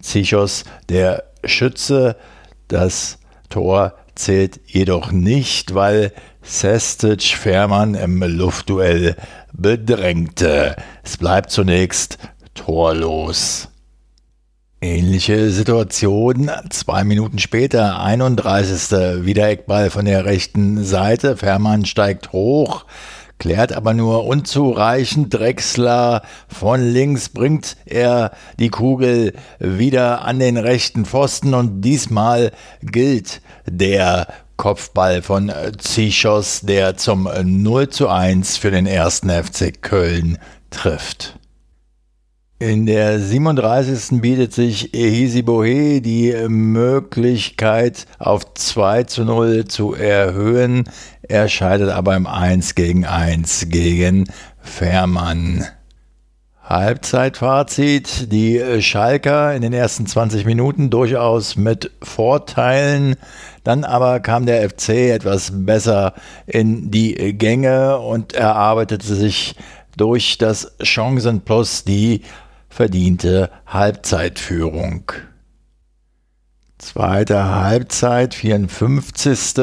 Zichos, 0.00 0.64
der 0.90 1.24
Schütze, 1.44 2.16
das 2.68 3.18
Tor 3.48 3.94
zählt 4.14 4.60
jedoch 4.66 5.12
nicht, 5.12 5.74
weil 5.74 6.12
Sestic 6.42 7.22
Fährmann 7.22 7.94
im 7.94 8.22
Luftduell 8.22 9.16
bedrängte. 9.52 10.76
Es 11.02 11.16
bleibt 11.16 11.50
zunächst 11.50 12.18
torlos. 12.54 13.68
Ähnliche 14.80 15.50
Situation, 15.50 16.50
zwei 16.68 17.04
Minuten 17.04 17.38
später, 17.38 18.02
31. 18.02 19.24
Wieder 19.24 19.48
Eckball 19.48 19.88
von 19.88 20.04
der 20.04 20.26
rechten 20.26 20.84
Seite, 20.84 21.38
Fährmann 21.38 21.86
steigt 21.86 22.32
hoch, 22.32 22.84
klärt 23.38 23.72
aber 23.72 23.94
nur 23.94 24.24
unzureichend. 24.26 25.32
Drexler 25.32 26.22
von 26.48 26.80
links 26.80 27.28
bringt 27.28 27.76
er 27.86 28.32
die 28.58 28.70
Kugel 28.70 29.34
wieder 29.58 30.22
an 30.24 30.38
den 30.38 30.56
rechten 30.56 31.04
Pfosten 31.04 31.54
und 31.54 31.82
diesmal 31.82 32.52
gilt 32.82 33.40
der 33.66 34.28
Kopfball 34.56 35.22
von 35.22 35.52
Zichos, 35.78 36.60
der 36.60 36.96
zum 36.96 37.28
0 37.42 37.88
zu 37.88 38.08
1 38.08 38.56
für 38.56 38.70
den 38.70 38.86
ersten 38.86 39.30
FC 39.30 39.82
Köln 39.82 40.38
trifft. 40.70 41.38
In 42.66 42.86
der 42.86 43.20
37. 43.20 44.22
bietet 44.22 44.54
sich 44.54 44.94
Ehisi 44.94 45.42
Bohe 45.42 46.00
die 46.00 46.34
Möglichkeit, 46.48 48.06
auf 48.18 48.54
2 48.54 49.02
zu 49.02 49.26
0 49.26 49.66
zu 49.66 49.92
erhöhen. 49.92 50.84
Er 51.20 51.50
scheitert 51.50 51.90
aber 51.90 52.16
im 52.16 52.26
1 52.26 52.74
gegen 52.74 53.04
1 53.04 53.68
gegen 53.68 54.30
Fährmann. 54.62 55.66
Halbzeitfazit. 56.62 58.32
Die 58.32 58.80
Schalker 58.80 59.54
in 59.54 59.60
den 59.60 59.74
ersten 59.74 60.06
20 60.06 60.46
Minuten 60.46 60.88
durchaus 60.88 61.56
mit 61.56 61.90
Vorteilen. 62.02 63.16
Dann 63.62 63.84
aber 63.84 64.20
kam 64.20 64.46
der 64.46 64.66
FC 64.70 65.10
etwas 65.10 65.52
besser 65.52 66.14
in 66.46 66.90
die 66.90 67.36
Gänge 67.36 67.98
und 67.98 68.32
erarbeitete 68.32 69.14
sich 69.14 69.54
durch 69.98 70.38
das 70.38 70.72
Chancenplus 70.82 71.84
die 71.84 72.22
verdiente 72.74 73.50
Halbzeitführung. 73.66 75.12
Zweite 76.78 77.54
Halbzeit, 77.54 78.34
54. 78.34 79.56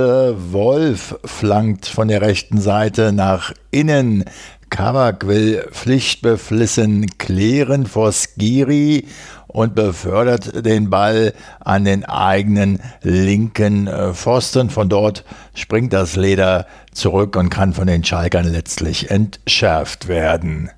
Wolf 0.54 1.20
flankt 1.26 1.88
von 1.88 2.08
der 2.08 2.22
rechten 2.22 2.62
Seite 2.62 3.12
nach 3.12 3.52
innen. 3.70 4.24
Kabak 4.70 5.28
will 5.28 5.68
pflichtbeflissen 5.72 7.18
klären 7.18 7.86
vor 7.86 8.14
Skiri 8.14 9.08
und 9.48 9.76
befördert 9.76 10.66
den 10.66 10.90
Ball 10.90 11.34
an 11.60 11.84
den 11.84 12.06
eigenen 12.06 12.80
linken 13.02 13.88
äh, 13.88 14.14
Pfosten. 14.14 14.70
Von 14.70 14.88
dort 14.88 15.26
springt 15.54 15.92
das 15.92 16.16
Leder 16.16 16.66
zurück 16.94 17.36
und 17.36 17.50
kann 17.50 17.74
von 17.74 17.88
den 17.88 18.06
Schalkern 18.06 18.50
letztlich 18.50 19.12
entschärft 19.12 20.08
werden. 20.08 20.72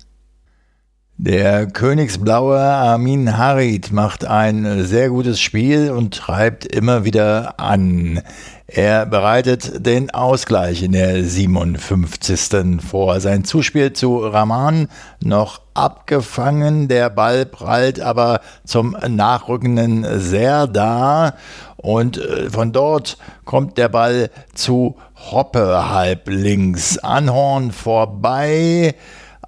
Der 1.16 1.66
Königsblaue 1.68 2.58
Armin 2.58 3.38
Harid 3.38 3.92
macht 3.92 4.24
ein 4.24 4.84
sehr 4.84 5.10
gutes 5.10 5.40
Spiel 5.40 5.92
und 5.92 6.12
treibt 6.12 6.66
immer 6.66 7.04
wieder 7.04 7.60
an. 7.60 8.20
Er 8.66 9.06
bereitet 9.06 9.86
den 9.86 10.10
Ausgleich 10.10 10.82
in 10.82 10.90
der 10.90 11.22
57. 11.22 12.80
vor. 12.84 13.20
Sein 13.20 13.44
Zuspiel 13.44 13.92
zu 13.92 14.18
Rahman 14.18 14.88
noch 15.22 15.60
abgefangen. 15.74 16.88
Der 16.88 17.10
Ball 17.10 17.46
prallt 17.46 18.00
aber 18.00 18.40
zum 18.64 18.96
nachrückenden 19.08 20.04
Serda 20.18 21.36
und 21.76 22.18
äh, 22.18 22.50
von 22.50 22.72
dort 22.72 23.18
kommt 23.44 23.78
der 23.78 23.88
Ball 23.88 24.30
zu 24.52 24.96
Hoppe 25.30 25.90
halb 25.90 26.28
links. 26.28 26.98
Anhorn 26.98 27.70
vorbei. 27.70 28.96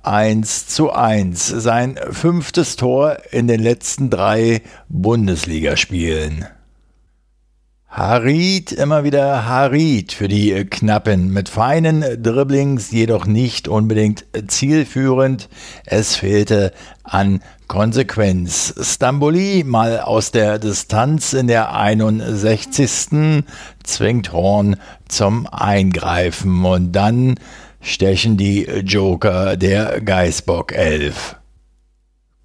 1 0.06 0.68
zu 0.68 0.92
1. 0.92 1.48
Sein 1.48 1.98
fünftes 2.10 2.76
Tor 2.76 3.16
in 3.32 3.48
den 3.48 3.60
letzten 3.60 4.08
drei 4.08 4.62
Bundesligaspielen. 4.88 6.46
Harid, 7.88 8.72
immer 8.72 9.04
wieder 9.04 9.46
Harid 9.46 10.12
für 10.12 10.28
die 10.28 10.64
Knappen. 10.66 11.32
Mit 11.32 11.48
feinen 11.48 12.22
Dribblings, 12.22 12.92
jedoch 12.92 13.26
nicht 13.26 13.68
unbedingt 13.68 14.26
zielführend. 14.46 15.48
Es 15.86 16.14
fehlte 16.14 16.72
an 17.02 17.40
Konsequenz. 17.66 18.74
Stamboli 18.80 19.64
mal 19.66 20.00
aus 20.00 20.30
der 20.30 20.60
Distanz 20.60 21.32
in 21.32 21.48
der 21.48 21.74
61. 21.74 23.42
zwingt 23.82 24.32
Horn 24.32 24.76
zum 25.08 25.48
Eingreifen 25.48 26.64
und 26.64 26.92
dann 26.92 27.36
stechen 27.86 28.36
die 28.36 28.64
Joker 28.64 29.56
der 29.56 30.00
Geißbock 30.00 30.72
11. 30.72 31.36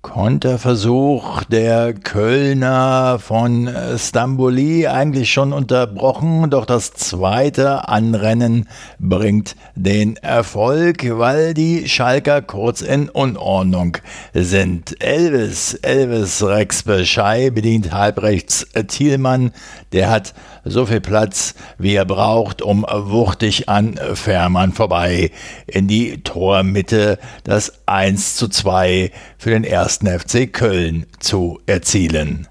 Konterversuch 0.03 1.43
der 1.43 1.93
Kölner 1.93 3.17
von 3.19 3.69
Stamboli 3.97 4.87
eigentlich 4.87 5.31
schon 5.31 5.53
unterbrochen, 5.53 6.49
doch 6.49 6.65
das 6.65 6.93
zweite 6.93 7.87
Anrennen 7.87 8.67
bringt 8.99 9.55
den 9.75 10.15
Erfolg, 10.17 11.05
weil 11.17 11.53
die 11.53 11.87
Schalker 11.87 12.41
kurz 12.41 12.81
in 12.81 13.09
Unordnung 13.09 13.97
sind. 14.33 15.03
Elvis, 15.03 15.75
Elvis 15.75 16.43
Rex 16.43 16.83
Beschei 16.83 17.49
bedient 17.51 17.91
halbrechts 17.91 18.67
Thielmann, 18.87 19.51
der 19.91 20.09
hat 20.09 20.33
so 20.63 20.85
viel 20.85 21.01
Platz, 21.01 21.55
wie 21.77 21.95
er 21.95 22.05
braucht, 22.05 22.61
um 22.61 22.85
wuchtig 22.87 23.69
an 23.69 23.99
Fährmann 24.13 24.73
vorbei 24.73 25.31
in 25.67 25.87
die 25.87 26.23
Tormitte 26.23 27.17
das 27.43 27.73
1 27.87 28.35
zu 28.35 28.47
2 28.47 29.11
für 29.37 29.49
den 29.49 29.63
ersten 29.63 30.07
FC 30.07 30.51
Köln 30.51 31.05
zu 31.19 31.59
erzielen. 31.65 32.47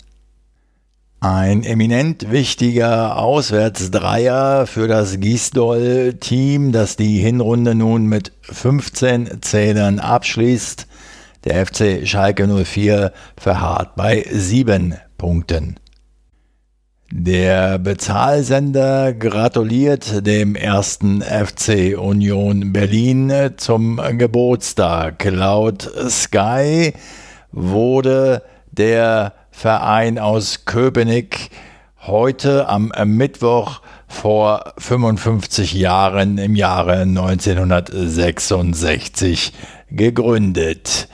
Ein 1.23 1.65
eminent 1.65 2.31
wichtiger 2.31 3.19
Auswärtsdreier 3.19 4.67
für 4.67 4.89
das 4.89 5.21
Gisdol-Team, 5.21 6.73
das 6.73 6.97
die 6.97 7.19
Hinrunde 7.19 7.75
nun 7.75 8.07
mit 8.07 8.33
15 8.41 9.43
Zählern 9.43 9.99
abschließt. 9.99 10.87
Der 11.45 11.67
FC 11.67 12.09
Schalke 12.09 12.47
04 12.47 13.13
verharrt 13.37 13.97
bei 13.97 14.25
sieben 14.33 14.95
Punkten. 15.19 15.79
Der 17.13 17.81
Bezahlsender 17.81 19.13
gratuliert 19.13 20.25
dem 20.25 20.55
ersten 20.55 21.23
FC 21.23 21.99
Union 21.99 22.73
Berlin 22.73 23.33
zum 23.57 24.01
Geburtstag. 24.17 25.25
Laut 25.25 25.91
Sky 26.09 26.93
wurde 27.51 28.45
der 28.71 29.33
Verein 29.51 30.21
aus 30.21 30.67
Köpenick 30.67 31.51
heute 32.07 32.69
am 32.69 32.93
Mittwoch 33.07 33.81
vor 34.07 34.73
55 34.79 35.73
Jahren 35.73 36.39
im 36.39 36.55
Jahre 36.55 37.01
1966 37.01 39.53
gegründet. 39.91 41.09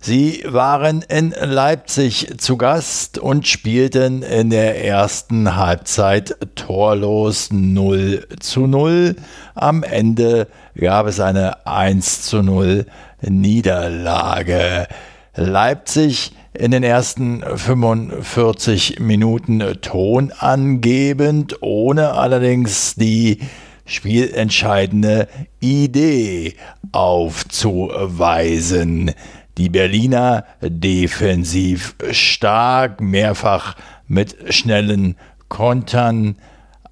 Sie 0.00 0.44
waren 0.46 1.02
in 1.02 1.30
Leipzig 1.30 2.38
zu 2.38 2.56
Gast 2.56 3.18
und 3.18 3.48
spielten 3.48 4.22
in 4.22 4.48
der 4.48 4.84
ersten 4.84 5.56
Halbzeit 5.56 6.36
torlos 6.54 7.48
0 7.50 8.24
zu 8.38 8.68
0. 8.68 9.16
Am 9.56 9.82
Ende 9.82 10.46
gab 10.76 11.08
es 11.08 11.18
eine 11.18 11.66
1 11.66 12.22
zu 12.22 12.44
0 12.44 12.86
Niederlage. 13.22 14.86
Leipzig 15.34 16.30
in 16.54 16.70
den 16.70 16.84
ersten 16.84 17.42
45 17.42 19.00
Minuten 19.00 19.64
tonangebend, 19.80 21.60
ohne 21.60 22.12
allerdings 22.12 22.94
die 22.94 23.40
spielentscheidende 23.84 25.26
Idee 25.60 26.54
aufzuweisen. 26.92 29.12
Die 29.58 29.68
Berliner 29.68 30.44
defensiv 30.62 31.96
stark, 32.12 33.00
mehrfach 33.00 33.74
mit 34.06 34.54
schnellen 34.54 35.16
Kontern, 35.48 36.36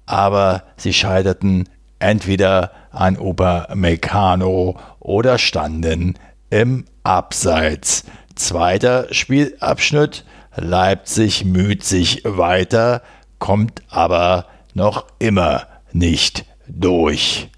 aber 0.05 0.63
sie 0.75 0.91
scheiterten 0.91 1.69
entweder 1.99 2.71
an 2.91 3.17
Upamecano 3.17 4.77
oder 4.99 5.37
standen 5.37 6.15
im 6.49 6.83
Abseits. 7.03 8.03
Zweiter 8.35 9.07
Spielabschnitt. 9.13 10.25
Leipzig 10.57 11.45
müht 11.45 11.85
sich 11.85 12.23
weiter, 12.25 13.01
kommt 13.39 13.81
aber 13.89 14.45
noch 14.73 15.05
immer 15.19 15.67
nicht 15.93 16.45
durch. 16.67 17.49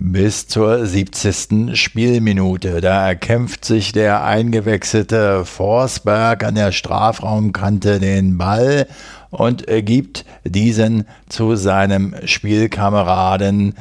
Bis 0.00 0.46
zur 0.46 0.86
70. 0.86 1.76
Spielminute. 1.76 2.80
Da 2.80 3.08
erkämpft 3.08 3.64
sich 3.64 3.90
der 3.90 4.22
eingewechselte 4.22 5.44
Forsberg 5.44 6.44
an 6.44 6.54
der 6.54 6.70
Strafraumkante 6.70 7.98
den 7.98 8.38
Ball 8.38 8.86
und 9.30 9.66
gibt 9.66 10.24
diesen 10.44 11.04
zu 11.28 11.56
seinem 11.56 12.14
Spielkameraden 12.26 13.74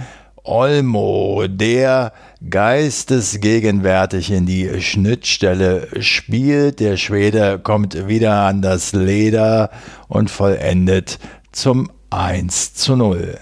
Olmo, 0.43 1.45
der 1.47 2.13
geistesgegenwärtig 2.49 4.31
in 4.31 4.47
die 4.47 4.81
Schnittstelle 4.81 5.87
spielt. 5.99 6.79
Der 6.79 6.97
Schwede 6.97 7.59
kommt 7.59 8.07
wieder 8.07 8.41
an 8.47 8.63
das 8.63 8.93
Leder 8.93 9.69
und 10.07 10.31
vollendet 10.31 11.19
zum 11.51 11.91
1 12.09 12.73
zu 12.73 12.95
0. 12.95 13.37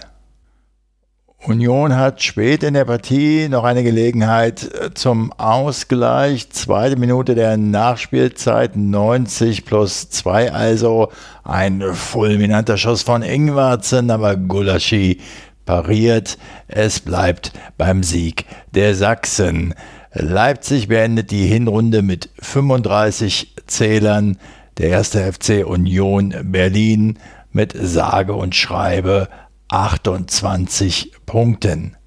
Union 1.47 1.95
hat 1.95 2.23
spät 2.23 2.63
in 2.63 2.73
der 2.73 2.86
Partie 2.86 3.47
noch 3.49 3.63
eine 3.63 3.84
Gelegenheit 3.84 4.63
äh, 4.73 4.93
zum 4.93 5.31
Ausgleich. 5.34 6.49
Zweite 6.49 6.95
Minute 6.95 7.36
der 7.36 7.58
Nachspielzeit, 7.58 8.75
90 8.75 9.65
plus 9.65 10.10
2 10.10 10.51
also. 10.51 11.12
Ein 11.43 11.84
fulminanter 11.93 12.77
Schuss 12.77 13.03
von 13.03 13.21
Ingwarzen, 13.21 14.10
aber 14.10 14.36
Gulaschi 14.36 15.19
pariert. 15.65 16.38
Es 16.67 16.99
bleibt 16.99 17.51
beim 17.77 18.01
Sieg 18.01 18.45
der 18.73 18.95
Sachsen. 18.95 19.75
Leipzig 20.13 20.88
beendet 20.88 21.29
die 21.29 21.45
Hinrunde 21.45 22.01
mit 22.01 22.29
35 22.39 23.53
Zählern. 23.67 24.38
Der 24.79 24.89
erste 24.89 25.31
FC 25.31 25.65
Union 25.65 26.34
Berlin 26.43 27.19
mit 27.51 27.73
sage 27.79 28.34
und 28.34 28.55
schreibe 28.55 29.29
28 29.69 31.12
Punkten. 31.25 31.97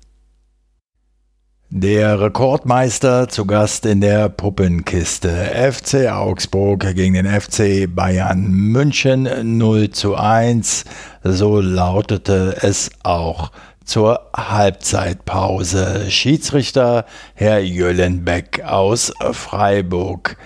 Der 1.71 2.19
Rekordmeister 2.19 3.29
zu 3.29 3.45
Gast 3.45 3.85
in 3.85 4.01
der 4.01 4.31
Puppenkiste. 4.31 5.29
FC 5.29 6.11
Augsburg 6.11 6.95
gegen 6.95 7.13
den 7.13 7.27
FC 7.27 7.87
Bayern 7.87 8.51
München 8.51 9.29
0 9.59 9.91
zu 9.91 10.15
1. 10.15 10.85
So 11.25 11.61
lautete 11.61 12.57
es 12.63 12.91
auch 13.03 13.53
zur 13.85 14.31
Halbzeitpause. 14.35 16.11
Schiedsrichter 16.11 17.05
Herr 17.35 17.59
Jöllenbeck 17.59 18.63
aus 18.65 19.13
Freiburg. 19.33 20.39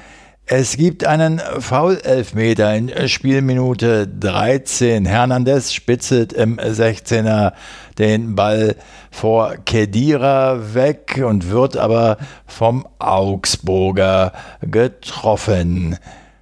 Es 0.54 0.76
gibt 0.76 1.06
einen 1.06 1.40
Foul-Elfmeter 1.60 2.74
in 2.74 3.08
Spielminute 3.08 4.06
13. 4.06 5.06
Hernandez 5.06 5.72
spitzelt 5.72 6.34
im 6.34 6.58
16er 6.58 7.54
den 7.96 8.34
Ball 8.34 8.76
vor 9.10 9.54
Kedira 9.64 10.74
weg 10.74 11.22
und 11.26 11.48
wird 11.48 11.78
aber 11.78 12.18
vom 12.46 12.86
Augsburger 12.98 14.34
getroffen. 14.60 15.96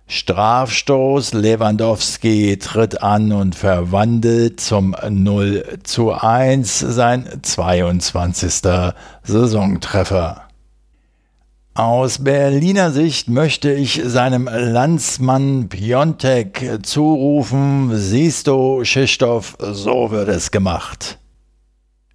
Strafstoß, 0.09 1.33
Lewandowski 1.35 2.59
tritt 2.59 3.05
an 3.05 3.31
und 3.31 3.55
verwandelt 3.55 4.59
zum 4.59 4.97
0 5.09 5.79
zu 5.85 6.11
1 6.11 6.81
sein 6.81 7.29
22. 7.43 8.55
Saisontreffer. 9.23 10.50
Aus 11.75 12.25
Berliner 12.25 12.91
Sicht 12.91 13.29
möchte 13.29 13.73
ich 13.73 14.03
seinem 14.05 14.47
Landsmann 14.53 15.69
Piontek 15.69 16.81
zurufen, 16.83 17.93
siehst 17.95 18.49
du, 18.49 18.85
Schistow, 18.85 19.57
so 19.61 20.11
wird 20.11 20.29
es 20.29 20.51
gemacht. 20.51 21.19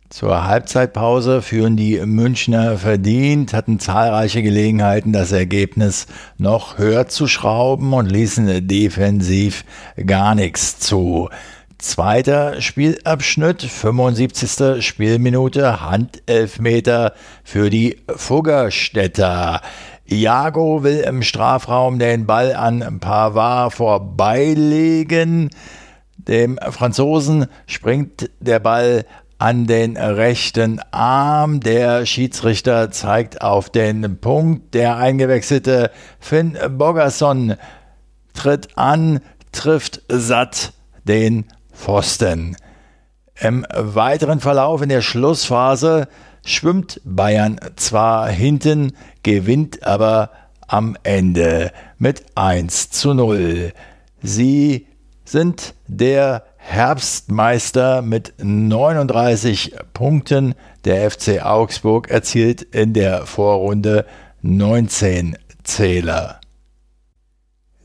Zur 0.09 0.45
Halbzeitpause 0.45 1.41
führen 1.41 1.77
die 1.77 2.05
Münchner 2.05 2.77
verdient, 2.77 3.53
hatten 3.53 3.79
zahlreiche 3.79 4.43
Gelegenheiten, 4.43 5.13
das 5.13 5.31
Ergebnis 5.31 6.07
noch 6.37 6.77
höher 6.77 7.07
zu 7.07 7.25
schrauben 7.27 7.93
und 7.93 8.11
ließen 8.11 8.67
defensiv 8.67 9.63
gar 10.05 10.35
nichts 10.35 10.79
zu. 10.79 11.29
Zweiter 11.77 12.61
Spielabschnitt, 12.61 13.61
75. 13.61 14.85
Spielminute, 14.85 15.81
Handelfmeter 15.81 17.13
für 17.43 17.69
die 17.69 17.97
Fuggerstädter. 18.15 19.61
Iago 20.05 20.83
will 20.83 20.99
im 21.01 21.21
Strafraum 21.21 21.99
den 21.99 22.25
Ball 22.25 22.55
an 22.55 22.99
Pavard 22.99 23.73
vorbeilegen. 23.73 25.49
Dem 26.17 26.57
Franzosen 26.69 27.47
springt 27.67 28.29
der 28.39 28.59
Ball 28.59 29.05
an 29.37 29.67
den 29.67 29.97
rechten 29.97 30.79
Arm. 30.91 31.59
Der 31.59 32.05
Schiedsrichter 32.05 32.89
zeigt 32.91 33.41
auf 33.41 33.69
den 33.69 34.19
Punkt. 34.21 34.73
Der 34.73 34.95
eingewechselte 34.95 35.91
Finn 36.19 36.57
Bogerson 36.69 37.55
tritt 38.33 38.77
an, 38.77 39.19
trifft 39.51 40.01
satt 40.07 40.73
den 41.03 41.45
Pfosten. 41.75 42.55
Im 43.39 43.65
weiteren 43.69 44.39
Verlauf 44.39 44.81
in 44.81 44.89
der 44.89 45.01
Schlussphase 45.01 46.07
schwimmt 46.45 47.01
Bayern 47.03 47.59
zwar 47.75 48.29
hinten, 48.29 48.93
gewinnt 49.23 49.85
aber 49.85 50.29
am 50.67 50.97
Ende 51.03 51.71
mit 51.97 52.25
1 52.35 52.89
zu 52.91 53.13
0. 53.13 53.73
Sie 54.21 54.87
sind 55.25 55.73
der 55.87 56.43
Herbstmeister 56.57 58.01
mit 58.01 58.33
39 58.37 59.75
Punkten. 59.93 60.55
Der 60.85 61.09
FC 61.11 61.43
Augsburg 61.43 62.09
erzielt 62.09 62.61
in 62.61 62.93
der 62.93 63.25
Vorrunde 63.25 64.05
19 64.41 65.37
Zähler. 65.63 66.39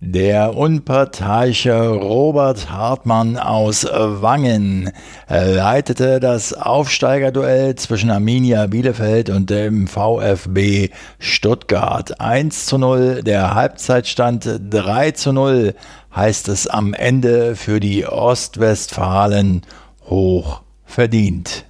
Der 0.02 0.56
unparteiische 0.56 1.88
Robert 1.88 2.70
Hartmann 2.70 3.36
aus 3.36 3.84
Wangen 3.84 4.92
leitete 5.28 6.20
das 6.20 6.54
Aufsteigerduell 6.54 7.74
zwischen 7.74 8.10
Arminia 8.10 8.66
Bielefeld 8.66 9.28
und 9.28 9.50
dem 9.50 9.86
VfB 9.88 10.88
Stuttgart. 11.18 12.18
1 12.18 12.64
zu 12.64 12.78
0, 12.78 13.22
der 13.22 13.54
Halbzeitstand 13.54 14.48
3 14.70 15.10
zu 15.10 15.34
0 15.34 15.74
heißt 16.16 16.48
es 16.48 16.66
am 16.66 16.94
Ende 16.94 17.54
für 17.54 17.78
die 17.78 18.06
Ostwestfalen 18.06 19.66
hoch 20.08 20.62
verdient. 20.86 21.66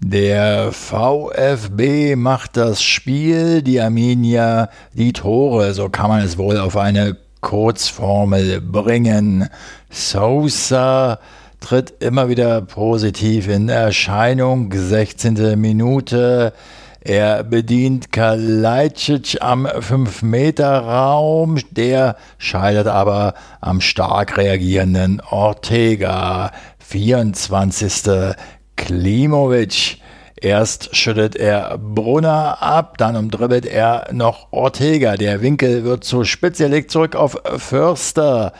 Der 0.00 0.72
VfB 0.72 2.16
macht 2.16 2.56
das 2.58 2.82
Spiel, 2.82 3.62
die 3.62 3.80
Arminia 3.80 4.68
die 4.92 5.12
Tore, 5.12 5.72
so 5.72 5.88
kann 5.88 6.08
man 6.08 6.22
es 6.22 6.36
wohl 6.36 6.58
auf 6.58 6.76
eine 6.76 7.16
Kurzformel 7.40 8.60
bringen. 8.60 9.48
Sosa 9.88 11.18
tritt 11.60 11.94
immer 12.00 12.28
wieder 12.28 12.60
positiv 12.60 13.48
in 13.48 13.70
Erscheinung, 13.70 14.70
16. 14.72 15.58
Minute. 15.58 16.52
Er 17.00 17.42
bedient 17.44 18.12
Kalajdzic 18.12 19.38
am 19.40 19.66
5-Meter-Raum, 19.66 21.58
der 21.70 22.16
scheitert 22.36 22.88
aber 22.88 23.34
am 23.60 23.80
stark 23.80 24.36
reagierenden 24.36 25.22
Ortega. 25.30 26.50
24. 26.80 28.34
Klimovic. 28.76 29.98
Erst 30.38 30.94
schüttet 30.94 31.34
er 31.34 31.78
Brunner 31.78 32.62
ab, 32.62 32.98
dann 32.98 33.16
umdribbelt 33.16 33.64
er 33.64 34.08
noch 34.12 34.52
Ortega. 34.52 35.16
Der 35.16 35.40
Winkel 35.40 35.84
wird 35.84 36.04
zu 36.04 36.24
spitz, 36.24 36.60
er 36.60 36.68
legt 36.68 36.90
zurück 36.90 37.16
auf 37.16 37.38
Förster. 37.56 38.52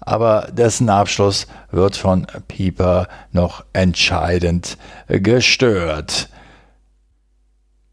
Aber 0.00 0.48
dessen 0.52 0.88
Abschluss 0.88 1.46
wird 1.70 1.96
von 1.96 2.26
Pieper 2.46 3.08
noch 3.32 3.64
entscheidend 3.72 4.78
gestört. 5.08 6.28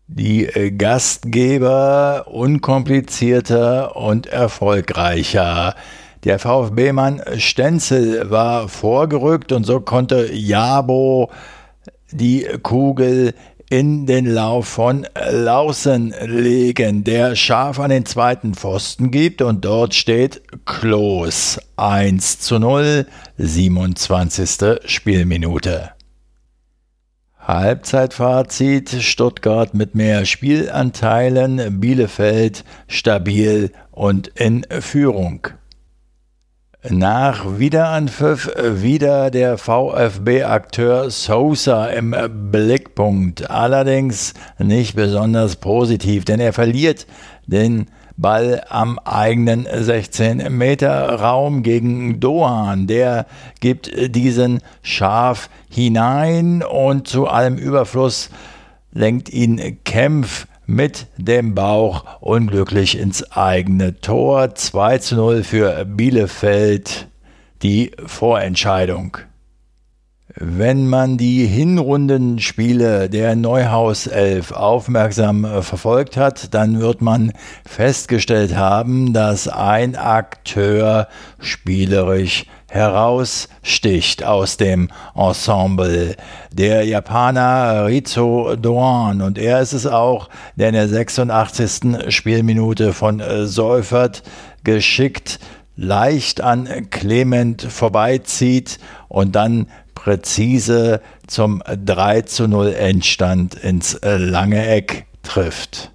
Die 0.08 0.76
Gastgeber 0.78 2.26
unkomplizierter 2.28 3.96
und 3.96 4.28
erfolgreicher. 4.28 5.74
Der 6.26 6.38
VfB-Mann 6.38 7.22
Stenzel 7.38 8.30
war 8.30 8.68
vorgerückt 8.68 9.54
und 9.54 9.64
so 9.64 9.80
konnte 9.80 10.32
Jabo 10.34 11.32
die 12.12 12.48
Kugel 12.62 13.34
in 13.70 14.06
den 14.06 14.26
Lauf 14.26 14.68
von 14.68 15.08
Lausen 15.32 16.14
legen, 16.26 17.06
der 17.06 17.38
scharf 17.38 17.80
an 17.80 17.90
den 17.90 18.06
zweiten 18.06 18.54
Pfosten 18.54 19.12
gibt 19.12 19.42
und 19.42 19.64
dort 19.64 19.96
steht 19.96 20.42
Klos 20.66 21.58
1 21.78 22.40
zu 22.40 22.60
0, 22.60 23.06
27. 23.38 24.82
Spielminute. 24.86 25.92
Halbzeitfazit 27.40 28.90
Stuttgart 29.02 29.74
mit 29.74 29.96
mehr 29.96 30.26
Spielanteilen, 30.26 31.80
Bielefeld 31.80 32.66
stabil 32.88 33.72
und 33.92 34.28
in 34.28 34.66
Führung. 34.82 35.48
Nach 36.90 37.60
Wiederanpfiff 37.60 38.50
wieder 38.58 39.30
der 39.30 39.60
VfB-Akteur 39.60 41.12
Sosa 41.12 41.86
im 41.86 42.16
Blickpunkt. 42.52 43.52
Allerdings 43.52 44.34
nicht 44.58 44.96
besonders 44.96 45.58
positiv, 45.58 46.26
denn 46.26 46.40
er 46.40 46.54
verliert 46.54 47.06
den 47.46 47.86
Ball 48.18 48.64
am 48.68 48.98
eigenen 48.98 49.68
16 49.72 50.58
Meter 50.58 51.20
Raum 51.20 51.62
gegen 51.62 52.20
Dohan. 52.20 52.88
Der 52.88 53.28
gibt 53.60 54.16
diesen 54.16 54.62
scharf 54.82 55.52
hinein 55.70 56.64
und 56.64 57.08
zu 57.08 57.28
allem 57.28 57.58
Überfluss 57.58 58.32
lenkt 58.92 59.30
ihn 59.30 59.78
Kempf 59.84 60.48
mit 60.72 61.08
dem 61.18 61.54
Bauch 61.54 62.06
unglücklich 62.22 62.98
ins 62.98 63.32
eigene 63.32 64.00
Tor. 64.00 64.56
2 64.56 64.98
zu 65.00 65.16
0 65.16 65.44
für 65.44 65.86
Bielefeld 65.86 67.08
die 67.62 67.92
Vorentscheidung. 68.06 69.18
Wenn 70.36 70.88
man 70.88 71.18
die 71.18 71.46
Hinrundenspiele 71.46 73.10
der 73.10 73.36
Neuhaus 73.36 74.08
11 74.08 74.54
aufmerksam 74.54 75.44
äh, 75.44 75.62
verfolgt 75.62 76.16
hat, 76.16 76.54
dann 76.54 76.80
wird 76.80 77.02
man 77.02 77.34
festgestellt 77.66 78.56
haben, 78.56 79.12
dass 79.12 79.50
ein 79.50 79.98
Akteur 79.98 81.10
spielerisch 81.40 82.46
heraussticht 82.70 84.24
aus 84.24 84.56
dem 84.56 84.88
Ensemble. 85.16 86.16
Der 86.54 86.86
Japaner 86.86 87.88
Rizo 87.88 88.56
Doan 88.56 89.22
und 89.22 89.38
er 89.38 89.60
ist 89.60 89.74
es 89.74 89.86
auch, 89.86 90.30
der 90.56 90.70
in 90.70 90.76
der 90.76 90.88
86. 90.88 92.10
Spielminute 92.14 92.94
von 92.94 93.20
äh, 93.20 93.48
Seufert 93.48 94.24
geschickt 94.64 95.40
leicht 95.76 96.42
an 96.42 96.70
Clement 96.90 97.64
vorbeizieht 97.64 98.78
und 99.08 99.36
dann 99.36 99.68
präzise 100.04 101.00
zum 101.28 101.62
3 101.68 102.22
zu 102.22 102.48
0 102.48 102.74
Endstand 102.74 103.54
ins 103.54 104.00
lange 104.02 104.68
Eck 104.68 105.06
trifft. 105.22 105.92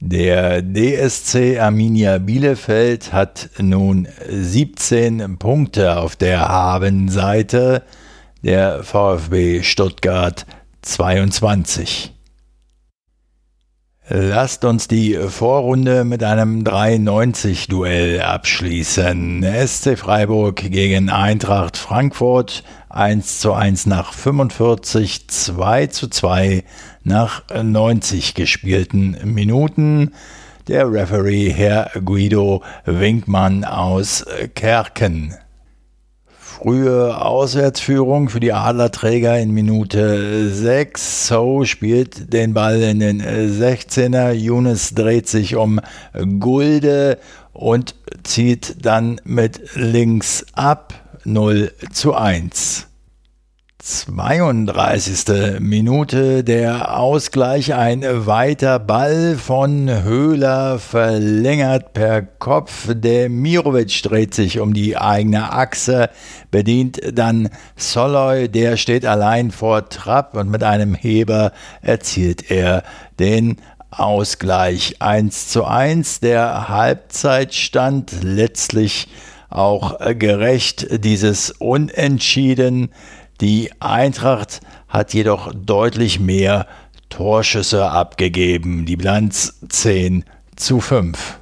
Der 0.00 0.60
DSC 0.60 1.60
Arminia 1.60 2.18
Bielefeld 2.18 3.12
hat 3.12 3.50
nun 3.58 4.08
17 4.28 5.38
Punkte 5.38 5.98
auf 5.98 6.16
der 6.16 6.48
Habenseite, 6.48 7.84
der 8.42 8.82
VfB 8.82 9.62
Stuttgart 9.62 10.44
22. 10.82 12.15
Lasst 14.08 14.64
uns 14.64 14.86
die 14.86 15.14
Vorrunde 15.14 16.04
mit 16.04 16.22
einem 16.22 16.62
3-90-Duell 16.62 18.20
abschließen. 18.20 19.44
SC 19.66 19.98
Freiburg 19.98 20.62
gegen 20.70 21.10
Eintracht 21.10 21.76
Frankfurt 21.76 22.62
1 22.88 23.40
zu 23.40 23.52
1 23.52 23.86
nach 23.86 24.12
45, 24.12 25.26
2 25.26 25.88
zu 25.88 26.06
2 26.06 26.62
nach 27.02 27.42
90 27.52 28.34
gespielten 28.34 29.16
Minuten. 29.24 30.12
Der 30.68 30.88
Referee 30.88 31.50
Herr 31.50 31.90
Guido 32.04 32.62
Winkmann 32.84 33.64
aus 33.64 34.24
Kerken. 34.54 35.34
Frühe 36.66 37.16
Auswärtsführung 37.16 38.28
für 38.28 38.40
die 38.40 38.52
Adlerträger 38.52 39.38
in 39.38 39.52
Minute 39.52 40.50
6. 40.50 41.28
So 41.28 41.64
spielt 41.64 42.32
den 42.32 42.54
Ball 42.54 42.82
in 42.82 42.98
den 42.98 43.22
16er. 43.22 44.32
Younes 44.32 44.92
dreht 44.92 45.28
sich 45.28 45.54
um 45.54 45.80
Gulde 46.40 47.18
und 47.52 47.94
zieht 48.24 48.84
dann 48.84 49.20
mit 49.22 49.76
links 49.76 50.44
ab 50.54 50.92
0 51.22 51.70
zu 51.92 52.14
1. 52.14 52.88
32. 53.86 55.60
Minute 55.60 56.42
der 56.42 56.98
Ausgleich, 56.98 57.72
ein 57.72 58.02
weiter 58.26 58.80
Ball 58.80 59.36
von 59.36 60.02
Höhler 60.02 60.80
verlängert 60.80 61.92
per 61.92 62.22
Kopf. 62.22 62.88
Der 62.92 63.28
Mirovic 63.28 64.02
dreht 64.02 64.34
sich 64.34 64.58
um 64.58 64.74
die 64.74 64.96
eigene 64.96 65.52
Achse, 65.52 66.10
bedient 66.50 66.98
dann 67.16 67.48
Soloy, 67.76 68.48
der 68.48 68.76
steht 68.76 69.06
allein 69.06 69.52
vor 69.52 69.88
Trapp 69.88 70.36
und 70.36 70.50
mit 70.50 70.64
einem 70.64 70.96
Heber 70.96 71.52
erzielt 71.80 72.50
er 72.50 72.82
den 73.20 73.58
Ausgleich 73.92 74.96
1 74.98 75.46
zu 75.50 75.64
1. 75.64 76.18
Der 76.18 76.68
Halbzeitstand 76.68 78.24
letztlich 78.24 79.06
auch 79.48 79.96
gerecht 80.18 81.04
dieses 81.04 81.52
Unentschieden 81.52 82.90
die 83.40 83.70
Eintracht 83.80 84.60
hat 84.88 85.14
jedoch 85.14 85.52
deutlich 85.54 86.20
mehr 86.20 86.66
Torschüsse 87.08 87.90
abgegeben. 87.90 88.86
Die 88.86 88.96
Bilanz 88.96 89.60
10 89.68 90.24
zu 90.56 90.80
5. 90.80 91.38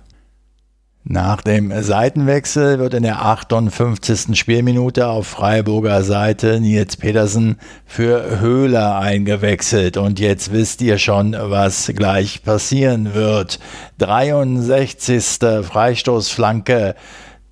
Nach 1.06 1.42
dem 1.42 1.70
Seitenwechsel 1.82 2.78
wird 2.78 2.94
in 2.94 3.02
der 3.02 3.20
58. 3.20 4.38
Spielminute 4.38 5.06
auf 5.06 5.26
Freiburger 5.26 6.02
Seite 6.02 6.60
Nils 6.60 6.96
Petersen 6.96 7.58
für 7.84 8.40
Höhler 8.40 8.96
eingewechselt. 8.96 9.98
Und 9.98 10.18
jetzt 10.18 10.50
wisst 10.50 10.80
ihr 10.80 10.96
schon, 10.96 11.36
was 11.38 11.92
gleich 11.94 12.42
passieren 12.42 13.12
wird. 13.12 13.58
63. 13.98 15.40
Freistoßflanke 15.62 16.94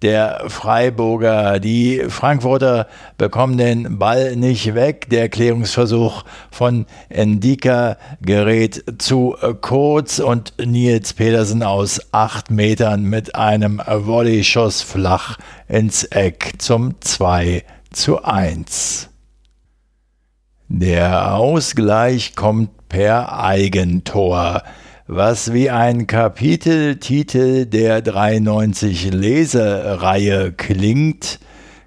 der 0.03 0.45
Freiburger. 0.49 1.61
Die 1.61 2.05
Frankfurter 2.09 2.87
bekommen 3.17 3.57
den 3.57 3.99
Ball 3.99 4.37
nicht 4.37 4.75
weg. 4.75 5.09
Der 5.11 5.29
Klärungsversuch 5.29 6.25
von 6.51 6.87
Endika 7.09 7.97
gerät 8.21 8.85
zu 8.99 9.37
kurz 9.61 10.19
und 10.19 10.55
Nils 10.65 11.13
Pedersen 11.13 11.63
aus 11.63 12.01
acht 12.13 12.51
Metern 12.51 13.05
mit 13.05 13.35
einem 13.35 13.81
Volley-Schuss 13.87 14.83
flach 14.83 15.39
ins 15.69 16.05
Eck 16.05 16.55
zum 16.59 17.01
2 17.01 17.65
zu 17.91 18.23
1. 18.25 19.09
Der 20.69 21.35
Ausgleich 21.35 22.35
kommt 22.35 22.89
per 22.89 23.39
Eigentor 23.39 24.63
was 25.07 25.53
wie 25.53 25.69
ein 25.71 26.07
Kapiteltitel 26.07 27.67
der 27.67 28.03
93 28.03 29.11
Lesereihe 29.13 30.53
klingt. 30.53 31.41